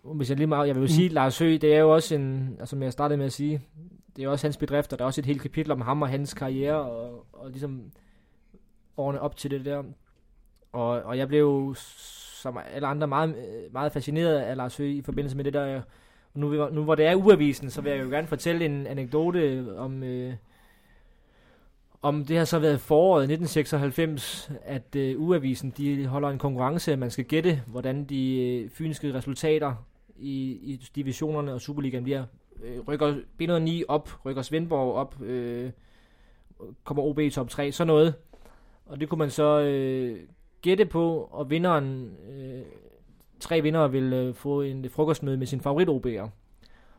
Hvis 0.05 0.31
jeg 0.31 0.37
lige 0.37 0.47
meget, 0.47 0.67
jeg 0.67 0.75
vil 0.75 0.81
jo 0.81 0.89
sige, 0.89 1.09
Lars 1.09 1.39
Høgh, 1.39 1.61
det 1.61 1.75
er 1.75 1.79
jo 1.79 1.95
også 1.95 2.15
en, 2.15 2.57
altså 2.61 2.71
som 2.71 2.83
jeg 2.83 2.93
startede 2.93 3.17
med 3.17 3.27
at 3.27 3.33
sige, 3.33 3.61
det 4.17 4.25
er 4.25 4.29
også 4.29 4.47
hans 4.47 4.57
bedrifter, 4.57 4.97
der 4.97 5.05
er 5.05 5.07
også 5.07 5.21
et 5.21 5.27
helt 5.27 5.43
kapitel 5.43 5.73
om 5.73 5.81
ham 5.81 6.03
og 6.03 6.09
hans 6.09 6.35
karriere, 6.35 6.75
og, 6.75 7.27
og 7.33 7.51
ligesom 7.51 7.83
årene 8.97 9.21
op 9.21 9.37
til 9.37 9.51
det 9.51 9.65
der. 9.65 9.83
Og, 10.73 10.89
og 10.89 11.19
jeg 11.19 11.29
blev 11.29 11.41
jo, 11.41 11.75
som 12.43 12.59
alle 12.75 12.87
andre, 12.87 13.07
meget, 13.07 13.35
meget 13.73 13.93
fascineret 13.93 14.39
af 14.39 14.57
Lars 14.57 14.77
Høgh 14.77 14.91
i 14.91 15.03
forbindelse 15.03 15.37
med 15.37 15.45
det 15.45 15.53
der. 15.53 15.83
Nu, 16.35 16.71
nu 16.71 16.85
hvor 16.85 16.95
det 16.95 17.07
er 17.07 17.15
uavisen, 17.15 17.71
så 17.71 17.81
vil 17.81 17.93
jeg 17.93 18.05
jo 18.05 18.11
gerne 18.11 18.27
fortælle 18.27 18.65
en 18.65 18.87
anekdote 18.87 19.75
om, 19.77 20.03
øh, 20.03 20.35
om 22.03 22.25
det 22.25 22.39
har 22.39 22.45
så 22.45 22.59
været 22.59 22.81
foråret 22.81 23.23
1996, 23.23 24.51
at 24.63 24.97
øh, 24.97 25.21
Uavisen 25.21 25.71
de 25.77 26.07
holder 26.07 26.29
en 26.29 26.39
konkurrence, 26.39 26.93
at 26.93 26.99
man 26.99 27.11
skal 27.11 27.25
gætte, 27.25 27.63
hvordan 27.67 28.05
de 28.05 28.41
øh, 28.41 28.71
fynske 28.71 29.15
resultater 29.15 29.75
i, 30.17 30.51
i 30.63 30.89
divisionerne 30.95 31.53
og 31.53 31.61
Superligaen 31.61 32.05
bliver. 32.05 32.25
Øh, 32.63 32.81
rykker 32.89 33.15
B109 33.43 33.85
op, 33.89 34.11
rykker 34.25 34.43
Svendborg 34.43 34.95
op, 34.95 35.23
øh, 35.23 35.71
kommer 36.85 37.03
OB 37.03 37.19
i 37.19 37.31
top 37.31 37.49
3, 37.51 37.73
så 37.73 37.85
noget. 37.85 38.15
Og 38.87 39.01
det 39.01 39.09
kunne 39.09 39.19
man 39.19 39.31
så 39.31 39.61
øh, 39.61 40.19
gætte 40.63 40.85
på, 40.85 41.29
og 41.33 41.51
vinderen, 41.51 42.17
øh, 42.31 42.63
tre 43.41 43.63
vinder 43.63 43.89
vil 43.89 44.13
øh, 44.13 44.35
få 44.35 44.63
en 44.63 44.91
frokostmøde 44.91 45.37
med 45.37 45.47
sin 45.47 45.61
favorit 45.61 45.89
OB'er. 45.89 46.29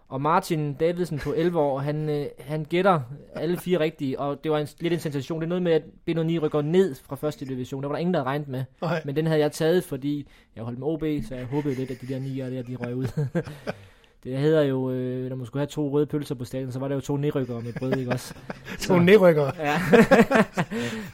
Og 0.10 0.22
Martin 0.22 0.74
Davidsen 0.74 1.20
på 1.20 1.34
11 1.34 1.60
år, 1.60 1.80
han, 1.80 2.10
øh, 2.10 2.26
han 2.40 2.66
gætter 2.66 3.02
alle 3.36 3.58
fire 3.58 3.80
rigtige, 3.80 4.20
og 4.20 4.44
det 4.44 4.52
var 4.52 4.58
en, 4.58 4.68
lidt 4.80 4.94
en 4.94 5.00
sensation. 5.00 5.40
Det 5.42 5.46
er 5.46 5.50
noget 5.50 5.64
med, 5.64 5.72
at 5.72 5.84
B9 6.10 6.40
rykker 6.40 6.62
ned 6.62 6.96
fra 6.96 7.16
første 7.16 7.46
division. 7.46 7.84
Der 7.84 7.90
var 7.90 7.96
der 7.96 8.00
ingen, 8.00 8.14
der 8.14 8.20
havde 8.20 8.30
regnet 8.30 8.48
med. 8.48 8.64
Okay. 8.82 9.02
Men 9.06 9.16
den 9.16 9.28
havde 9.28 9.40
jeg 9.40 9.52
taget, 9.52 9.84
fordi 9.84 10.28
jeg 10.56 10.64
holdt 10.64 10.80
med 10.80 10.88
OB, 10.88 11.04
så 11.28 11.36
jeg 11.36 11.46
håbede 11.46 11.76
lidt, 11.76 11.92
at 11.92 12.02
de 12.02 12.08
der 12.08 12.20
nier 12.20 12.50
der, 12.50 12.64
de 12.64 12.76
røg 12.76 12.96
ud. 12.96 13.08
det 14.24 14.38
hedder 14.38 14.62
jo, 14.62 14.92
øh, 14.92 15.30
når 15.30 15.36
man 15.36 15.46
skulle 15.46 15.62
have 15.62 15.68
to 15.68 15.90
røde 15.90 16.06
pølser 16.06 16.36
på 16.36 16.46
stadion, 16.46 16.72
så 16.72 16.80
var 16.80 16.88
der 16.88 16.96
jo 16.96 17.02
to 17.02 17.18
nedrykkere 17.18 17.62
med 17.62 17.74
brød, 17.74 17.98
ikke 17.98 18.12
også? 18.12 18.34
to 18.88 19.00
nedrykkere? 19.00 19.52
Ja. 19.60 19.78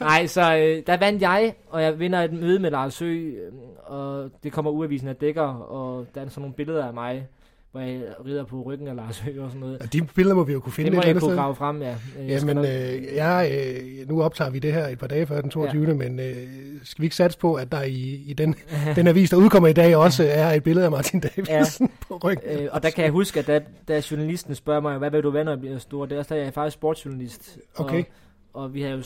Nej, 0.00 0.26
så 0.26 0.56
øh, 0.56 0.82
der 0.86 0.96
vandt 0.96 1.22
jeg, 1.22 1.54
og 1.68 1.82
jeg 1.82 1.98
vinder 1.98 2.22
et 2.22 2.32
møde 2.32 2.58
med 2.58 2.70
Lars 2.70 2.94
Sø, 2.94 3.06
øh, 3.06 3.52
og 3.86 4.30
det 4.42 4.52
kommer 4.52 4.70
uavisen 4.70 5.08
af 5.08 5.16
dækker, 5.16 5.42
og 5.54 6.06
der 6.14 6.20
er 6.20 6.28
sådan 6.28 6.40
nogle 6.40 6.54
billeder 6.54 6.86
af 6.86 6.94
mig, 6.94 7.28
hvor 7.76 7.84
jeg 7.84 8.02
rider 8.26 8.44
på 8.44 8.62
ryggen 8.62 8.88
af 8.88 8.96
Lars 8.96 9.18
Høgh 9.18 9.44
og 9.44 9.50
sådan 9.50 9.60
noget. 9.60 9.78
Og 9.78 9.92
de 9.92 10.02
billeder 10.14 10.34
må 10.34 10.44
vi 10.44 10.52
jo 10.52 10.60
kunne 10.60 10.72
finde 10.72 10.90
det 10.90 10.96
må 10.96 11.02
jeg 11.02 11.16
kunne 11.16 11.36
grave 11.36 11.54
frem, 11.54 11.82
ja. 11.82 11.88
Jeg 11.88 11.96
ja, 12.28 12.44
men 12.44 12.58
øh, 12.58 13.14
jeg, 13.14 13.50
øh, 13.52 14.08
nu 14.08 14.22
optager 14.22 14.50
vi 14.50 14.58
det 14.58 14.72
her 14.72 14.86
et 14.86 14.98
par 14.98 15.06
dage 15.06 15.26
før 15.26 15.40
den 15.40 15.50
22. 15.50 15.86
Ja. 15.86 15.94
men 15.94 16.20
øh, 16.20 16.36
skal 16.82 17.02
vi 17.02 17.06
ikke 17.06 17.16
satse 17.16 17.38
på, 17.38 17.54
at 17.54 17.72
der 17.72 17.82
i, 17.82 18.24
i 18.26 18.32
den, 18.32 18.54
den 18.96 19.06
avis, 19.06 19.30
der 19.30 19.36
udkommer 19.36 19.68
i 19.68 19.72
dag, 19.72 19.96
også 19.96 20.24
er 20.30 20.52
et 20.52 20.62
billede 20.62 20.84
af 20.84 20.90
Martin 20.90 21.20
Davidsen 21.20 21.86
ja. 21.86 22.06
på 22.08 22.20
ryggen? 22.24 22.60
Øh, 22.60 22.68
og 22.72 22.82
der 22.82 22.90
kan 22.90 23.04
jeg 23.04 23.12
huske, 23.12 23.40
at 23.40 23.46
da, 23.46 23.60
da 23.88 24.02
journalisten 24.10 24.54
spørger 24.54 24.80
mig, 24.80 24.98
hvad 24.98 25.10
vil 25.10 25.22
du 25.22 25.30
være, 25.30 25.44
når 25.44 25.52
jeg 25.52 25.60
bliver 25.60 25.78
stor? 25.78 26.06
Det 26.06 26.14
er 26.14 26.18
også, 26.18 26.34
der 26.34 26.40
jeg 26.40 26.46
er 26.46 26.52
faktisk 26.52 26.74
sportsjournalist. 26.74 27.58
Okay. 27.76 28.04
Og, 28.52 28.62
og 28.62 28.74
vi 28.74 28.82
har 28.82 28.90
jo 28.90 29.02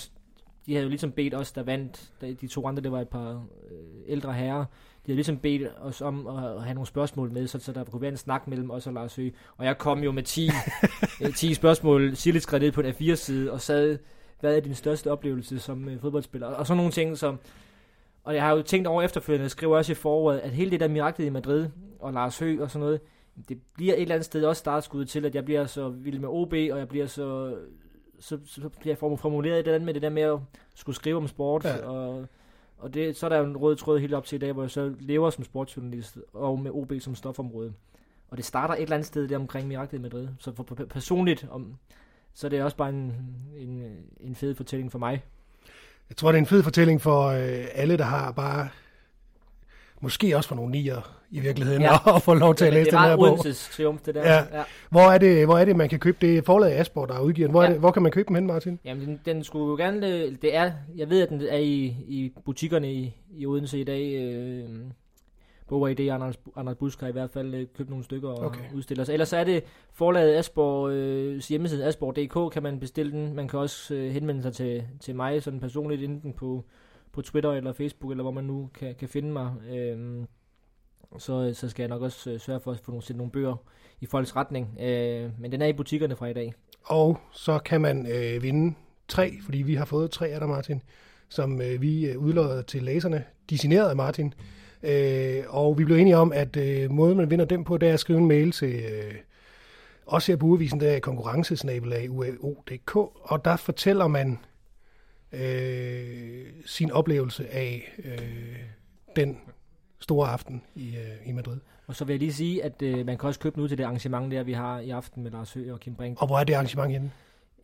de 0.67 0.73
havde 0.75 0.83
jo 0.83 0.89
ligesom 0.89 1.13
bedt 1.13 1.35
os, 1.35 1.53
der 1.53 1.63
vandt, 1.63 2.11
de 2.41 2.47
to 2.47 2.67
andre, 2.67 2.83
det 2.83 2.93
var 2.93 3.01
et 3.01 3.09
par 3.09 3.31
øh, 3.31 3.77
ældre 4.07 4.33
herrer, 4.33 4.65
de 5.07 5.13
havde 5.13 5.17
ligesom 5.17 5.39
bedt 5.39 5.73
os 5.81 6.01
om 6.01 6.27
at 6.27 6.63
have 6.63 6.75
nogle 6.75 6.87
spørgsmål 6.87 7.31
med, 7.31 7.47
så, 7.47 7.59
så 7.59 7.73
der 7.73 7.85
kunne 7.85 8.03
være 8.03 8.11
en 8.11 8.17
snak 8.17 8.49
mellem 8.49 8.71
os 8.71 8.87
og 8.87 8.93
Lars 8.93 9.17
Høgh. 9.17 9.33
Og 9.57 9.65
jeg 9.65 9.79
kom 9.79 10.03
jo 10.03 10.13
med 10.13 10.23
10, 10.23 10.51
10 11.37 11.49
øh, 11.51 11.55
spørgsmål, 11.55 12.17
sirligt 12.17 12.43
skrevet 12.43 12.75
på 12.75 12.81
en 12.81 12.87
A4-side, 12.87 13.53
og 13.53 13.61
sad, 13.61 13.99
hvad 14.41 14.57
er 14.57 14.61
din 14.61 14.75
største 14.75 15.11
oplevelse 15.11 15.59
som 15.59 15.87
uh, 15.87 16.01
fodboldspiller? 16.01 16.47
Og 16.47 16.67
sådan 16.67 16.77
nogle 16.77 16.93
ting, 16.93 17.19
som... 17.19 17.39
Og 18.25 18.35
jeg 18.35 18.43
har 18.43 18.57
jo 18.57 18.63
tænkt 18.63 18.87
over 18.87 19.03
efterfølgende, 19.03 19.43
jeg 19.43 19.51
skriver 19.51 19.77
også 19.77 19.93
i 19.93 19.95
foråret, 19.95 20.39
at 20.39 20.51
hele 20.51 20.71
det 20.71 20.81
der 20.81 20.89
miraklet 20.89 21.27
i 21.27 21.31
Madrid, 21.31 21.69
og 21.99 22.13
Lars 22.13 22.39
Høgh 22.39 22.63
og 22.63 22.71
sådan 22.71 22.81
noget, 22.81 23.01
det 23.49 23.59
bliver 23.75 23.95
et 23.95 24.03
eller 24.03 24.15
andet 24.15 24.25
sted 24.25 24.45
også 24.45 24.61
startskud 24.61 25.05
til, 25.05 25.25
at 25.25 25.35
jeg 25.35 25.45
bliver 25.45 25.67
så 25.67 25.89
vild 25.89 26.19
med 26.19 26.29
OB, 26.29 26.53
og 26.53 26.79
jeg 26.79 26.89
bliver 26.89 27.07
så 27.07 27.57
så, 28.21 28.39
så 28.47 28.69
bliver 28.81 28.97
jeg 29.03 29.19
formuleret 29.19 29.55
i 29.55 29.63
det 29.63 29.67
der 29.67 29.79
med 29.79 29.95
det 29.95 30.03
der 30.03 30.11
med 30.11 30.23
at 30.23 30.39
skulle 30.75 30.97
skrive 30.97 31.17
om 31.17 31.29
sport, 31.29 31.65
ja. 31.65 31.87
og 31.87 32.27
og 32.81 32.95
det, 32.95 33.17
så 33.17 33.27
er 33.27 33.29
der 33.31 33.39
jo 33.39 33.45
en 33.45 33.57
rød 33.57 33.77
tråd 33.77 33.99
helt 33.99 34.15
op 34.15 34.25
til 34.25 34.37
i 34.37 34.39
dag, 34.39 34.53
hvor 34.53 34.63
jeg 34.63 34.71
så 34.71 34.95
lever 35.01 35.31
som 35.31 35.45
sportsjournalist, 35.45 36.19
og 36.33 36.59
med 36.59 36.71
OB 36.71 36.93
som 37.01 37.15
stofområde. 37.15 37.73
Og 38.31 38.37
det 38.37 38.45
starter 38.45 38.75
et 38.75 38.83
eller 38.83 38.97
andet 38.97 39.07
sted 39.07 39.29
der 39.29 39.37
omkring 39.37 39.69
Miraklet 39.69 39.99
i 39.99 40.03
Madrid. 40.03 40.29
Så 40.39 40.55
for, 40.55 40.65
for 40.69 40.75
personligt, 40.75 41.47
om, 41.51 41.75
så 42.35 42.47
er 42.47 42.49
det 42.49 42.63
også 42.63 42.77
bare 42.77 42.89
en, 42.89 43.15
en, 43.57 43.97
en 44.21 44.35
fed 44.35 44.55
fortælling 44.55 44.93
for 44.93 44.99
mig. 44.99 45.25
Jeg 46.09 46.17
tror, 46.17 46.33
det 46.33 46.37
er 46.37 46.41
en 46.41 46.47
fed 46.47 46.63
fortælling 46.63 47.01
for 47.01 47.27
øh, 47.27 47.65
alle, 47.75 47.97
der 47.97 48.05
har 48.05 48.33
bare 48.33 48.69
måske 50.01 50.37
også 50.37 50.49
for 50.49 50.57
nogle 50.57 50.71
nier 50.71 51.17
i 51.31 51.41
virkeligheden, 51.41 51.83
ja. 51.83 51.97
og 52.15 52.23
få 52.23 52.35
lov 52.35 52.55
til 52.55 52.65
at 52.65 52.73
læse 52.73 52.91
den 52.91 52.99
her 52.99 53.17
bog. 53.17 53.39
Det 53.39 53.51
er 53.51 53.69
triumf, 53.73 54.01
det 54.01 54.15
der. 54.15 54.35
Ja. 54.35 54.59
Ja. 54.59 54.63
Hvor, 54.91 55.01
er 55.01 55.19
det, 55.19 55.47
hvor 55.47 55.59
er 55.59 55.65
det, 55.65 55.77
man 55.77 55.89
kan 55.89 55.99
købe 55.99 56.27
det? 56.27 56.45
Forlaget 56.45 56.77
Asborg, 56.77 57.09
der 57.09 57.15
er 57.15 57.21
udgivet. 57.21 57.51
Hvor, 57.51 57.63
ja. 57.63 57.69
er 57.69 57.73
det, 57.73 57.81
hvor 57.81 57.91
kan 57.91 58.03
man 58.03 58.13
købe 58.13 58.29
den 58.29 58.37
hen, 58.37 58.47
Martin? 58.47 58.79
Jamen, 58.85 59.07
den, 59.07 59.21
den 59.25 59.45
skulle 59.45 59.71
jo 59.71 59.77
gerne... 59.77 60.31
Det 60.31 60.57
er, 60.57 60.73
jeg 60.97 61.11
ved, 61.11 61.23
at 61.23 61.29
den 61.29 61.43
er 61.49 61.59
i, 61.59 61.85
i 62.09 62.33
butikkerne 62.45 62.93
i, 62.93 63.17
i 63.31 63.47
Odense 63.47 63.81
i 63.81 63.85
dag. 63.85 64.15
Øh, 64.15 64.69
Bog 65.71 65.91
idé, 65.91 66.03
Anders, 66.03 66.35
Anders 66.57 66.77
Busk 66.77 67.01
har 67.01 67.09
i 67.09 67.13
hvert 67.13 67.31
fald 67.31 67.55
øh, 67.55 67.67
købt 67.77 67.91
nogle 67.91 68.05
stykker 68.05 68.29
og 68.29 68.47
okay. 68.47 68.73
udstiller 68.75 69.05
sig. 69.05 69.13
Ellers 69.13 69.33
er 69.33 69.45
det 69.45 69.65
forlaget 69.93 70.37
Asborg, 70.37 70.91
øh, 70.91 71.43
hjemmesiden 71.49 71.89
asborg.dk, 71.89 72.53
kan 72.53 72.63
man 72.63 72.81
bestille 72.81 73.13
den. 73.13 73.35
Man 73.35 73.49
kan 73.49 73.59
også 73.59 73.95
øh, 73.95 74.11
henvende 74.11 74.43
sig 74.43 74.53
til, 74.53 74.85
til 75.01 75.15
mig 75.15 75.43
sådan 75.43 75.61
personligt, 75.61 76.03
enten 76.03 76.33
på 76.33 76.65
på 77.13 77.23
Twitter 77.23 77.53
eller 77.53 77.73
Facebook, 77.73 78.11
eller 78.11 78.23
hvor 78.23 78.31
man 78.31 78.45
nu 78.45 78.71
kan, 78.75 78.95
kan 78.95 79.09
finde 79.09 79.33
mig, 79.33 79.53
øh, 79.71 80.25
så, 81.19 81.53
så 81.55 81.69
skal 81.69 81.83
jeg 81.83 81.89
nok 81.89 82.03
også 82.03 82.31
øh, 82.31 82.41
sørge 82.41 82.61
for 82.61 82.73
at 82.73 82.81
få 82.81 82.91
nogle, 82.91 83.05
nogle 83.11 83.33
bøger 83.33 83.57
i 84.01 84.07
folks 84.07 84.37
retning. 84.37 84.77
Øh, 84.81 85.31
men 85.39 85.53
den 85.53 85.63
er 85.63 85.67
i 85.67 85.73
butikkerne 85.73 86.17
fra 86.17 86.27
i 86.27 86.33
dag. 86.33 86.55
Og 86.85 87.19
så 87.33 87.59
kan 87.59 87.81
man 87.81 88.07
øh, 88.07 88.43
vinde 88.43 88.75
tre, 89.09 89.33
fordi 89.45 89.59
vi 89.59 89.75
har 89.75 89.85
fået 89.85 90.11
tre 90.11 90.29
af 90.29 90.41
dig, 90.41 90.49
Martin, 90.49 90.83
som 91.29 91.63
øh, 91.63 91.83
vi 91.83 92.07
øh, 92.07 92.19
udlodder 92.19 92.63
til 92.63 92.83
læserne, 92.83 93.25
designeret 93.51 93.91
af 93.91 93.97
Martin. 93.97 94.35
Øh, 94.83 95.43
og 95.49 95.79
vi 95.79 95.85
blev 95.85 95.97
enige 95.97 96.17
om, 96.17 96.33
at 96.33 96.57
øh, 96.57 96.91
måden 96.91 97.17
man 97.17 97.31
vinder 97.31 97.45
dem 97.45 97.65
på, 97.65 97.79
det 97.79 97.89
er 97.89 97.93
at 97.93 98.01
skrive 98.01 98.19
en 98.19 98.29
mail 98.29 98.53
til 98.53 98.75
øh, 98.75 99.15
også 100.07 100.33
her 100.33 100.37
på 100.37 100.47
Urevisen, 100.47 100.81
der 100.81 100.91
er 100.91 101.01
konkurrencesnabel 101.01 101.93
af 101.93 102.07
UAO.dk, 102.09 102.97
og 103.23 103.45
der 103.45 103.57
fortæller 103.57 104.07
man 104.07 104.39
øh, 105.33 106.47
sin 106.67 106.91
oplevelse 106.91 107.49
af 107.49 107.93
øh, 108.05 108.57
den 109.17 109.39
store 110.01 110.29
aften 110.29 110.63
i, 110.75 110.89
øh, 110.89 111.29
i 111.29 111.33
Madrid. 111.33 111.61
Og 111.87 111.97
så 111.97 112.05
vil 112.05 112.13
jeg 112.13 112.21
lige 112.21 112.33
sige, 112.33 112.65
at 112.65 112.83
øh, 112.83 113.07
man 113.07 113.19
kan 113.19 113.27
også 113.27 113.41
købe 113.41 113.61
nu 113.61 113.69
til 113.69 113.79
det 113.79 113.85
arrangement 113.85 114.33
der, 114.33 114.43
vi 114.43 114.53
har 114.53 114.81
i 114.81 114.91
aften 114.91 115.23
med 115.23 115.31
Lars 115.31 115.53
Høgh 115.53 115.73
og 115.73 115.81
Kim 115.81 115.95
Brink. 115.95 116.21
Og 116.21 116.27
hvor 116.27 116.39
er 116.39 116.45
det 116.45 116.55
arrangement 116.55 116.93
henne? 116.93 117.11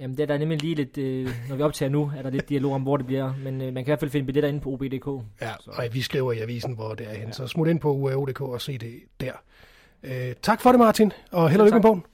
Jamen, 0.01 0.17
det 0.17 0.23
er 0.23 0.27
der 0.27 0.39
nemlig 0.39 0.63
lige 0.63 0.75
lidt, 0.75 0.99
øh, 0.99 1.29
når 1.49 1.57
vi 1.57 1.63
optager 1.63 1.91
nu, 1.91 2.13
er 2.17 2.23
der 2.23 2.31
lidt 2.31 2.49
dialog 2.49 2.73
om, 2.73 2.83
hvor 2.83 2.97
det 2.97 3.07
bliver. 3.07 3.35
Men 3.45 3.61
øh, 3.61 3.75
man 3.75 3.75
kan 3.75 3.83
i 3.83 3.91
hvert 3.91 4.01
fald 4.01 4.11
finde 4.11 4.27
billetter 4.27 4.49
inde 4.49 4.61
på 4.61 4.71
OB.dk. 4.71 5.25
Ja, 5.41 5.53
så. 5.61 5.71
og 5.71 5.85
vi 5.93 6.03
skriver 6.03 6.33
i 6.33 6.39
avisen, 6.39 6.75
hvor 6.75 6.95
det 6.95 7.07
er 7.07 7.13
henne. 7.13 7.27
Ja. 7.27 7.33
Så 7.33 7.47
smut 7.47 7.69
ind 7.69 7.81
på 7.81 7.93
UAO.dk 7.93 8.41
og 8.41 8.61
se 8.61 8.79
det 8.79 8.95
der. 9.21 9.33
Øh, 10.03 10.35
tak 10.43 10.61
for 10.61 10.71
det, 10.71 10.79
Martin, 10.79 11.13
og 11.33 11.51
held 11.51 11.61
og 11.61 11.67
lykke 11.67 11.77
med 11.77 11.83
bogen. 11.83 12.05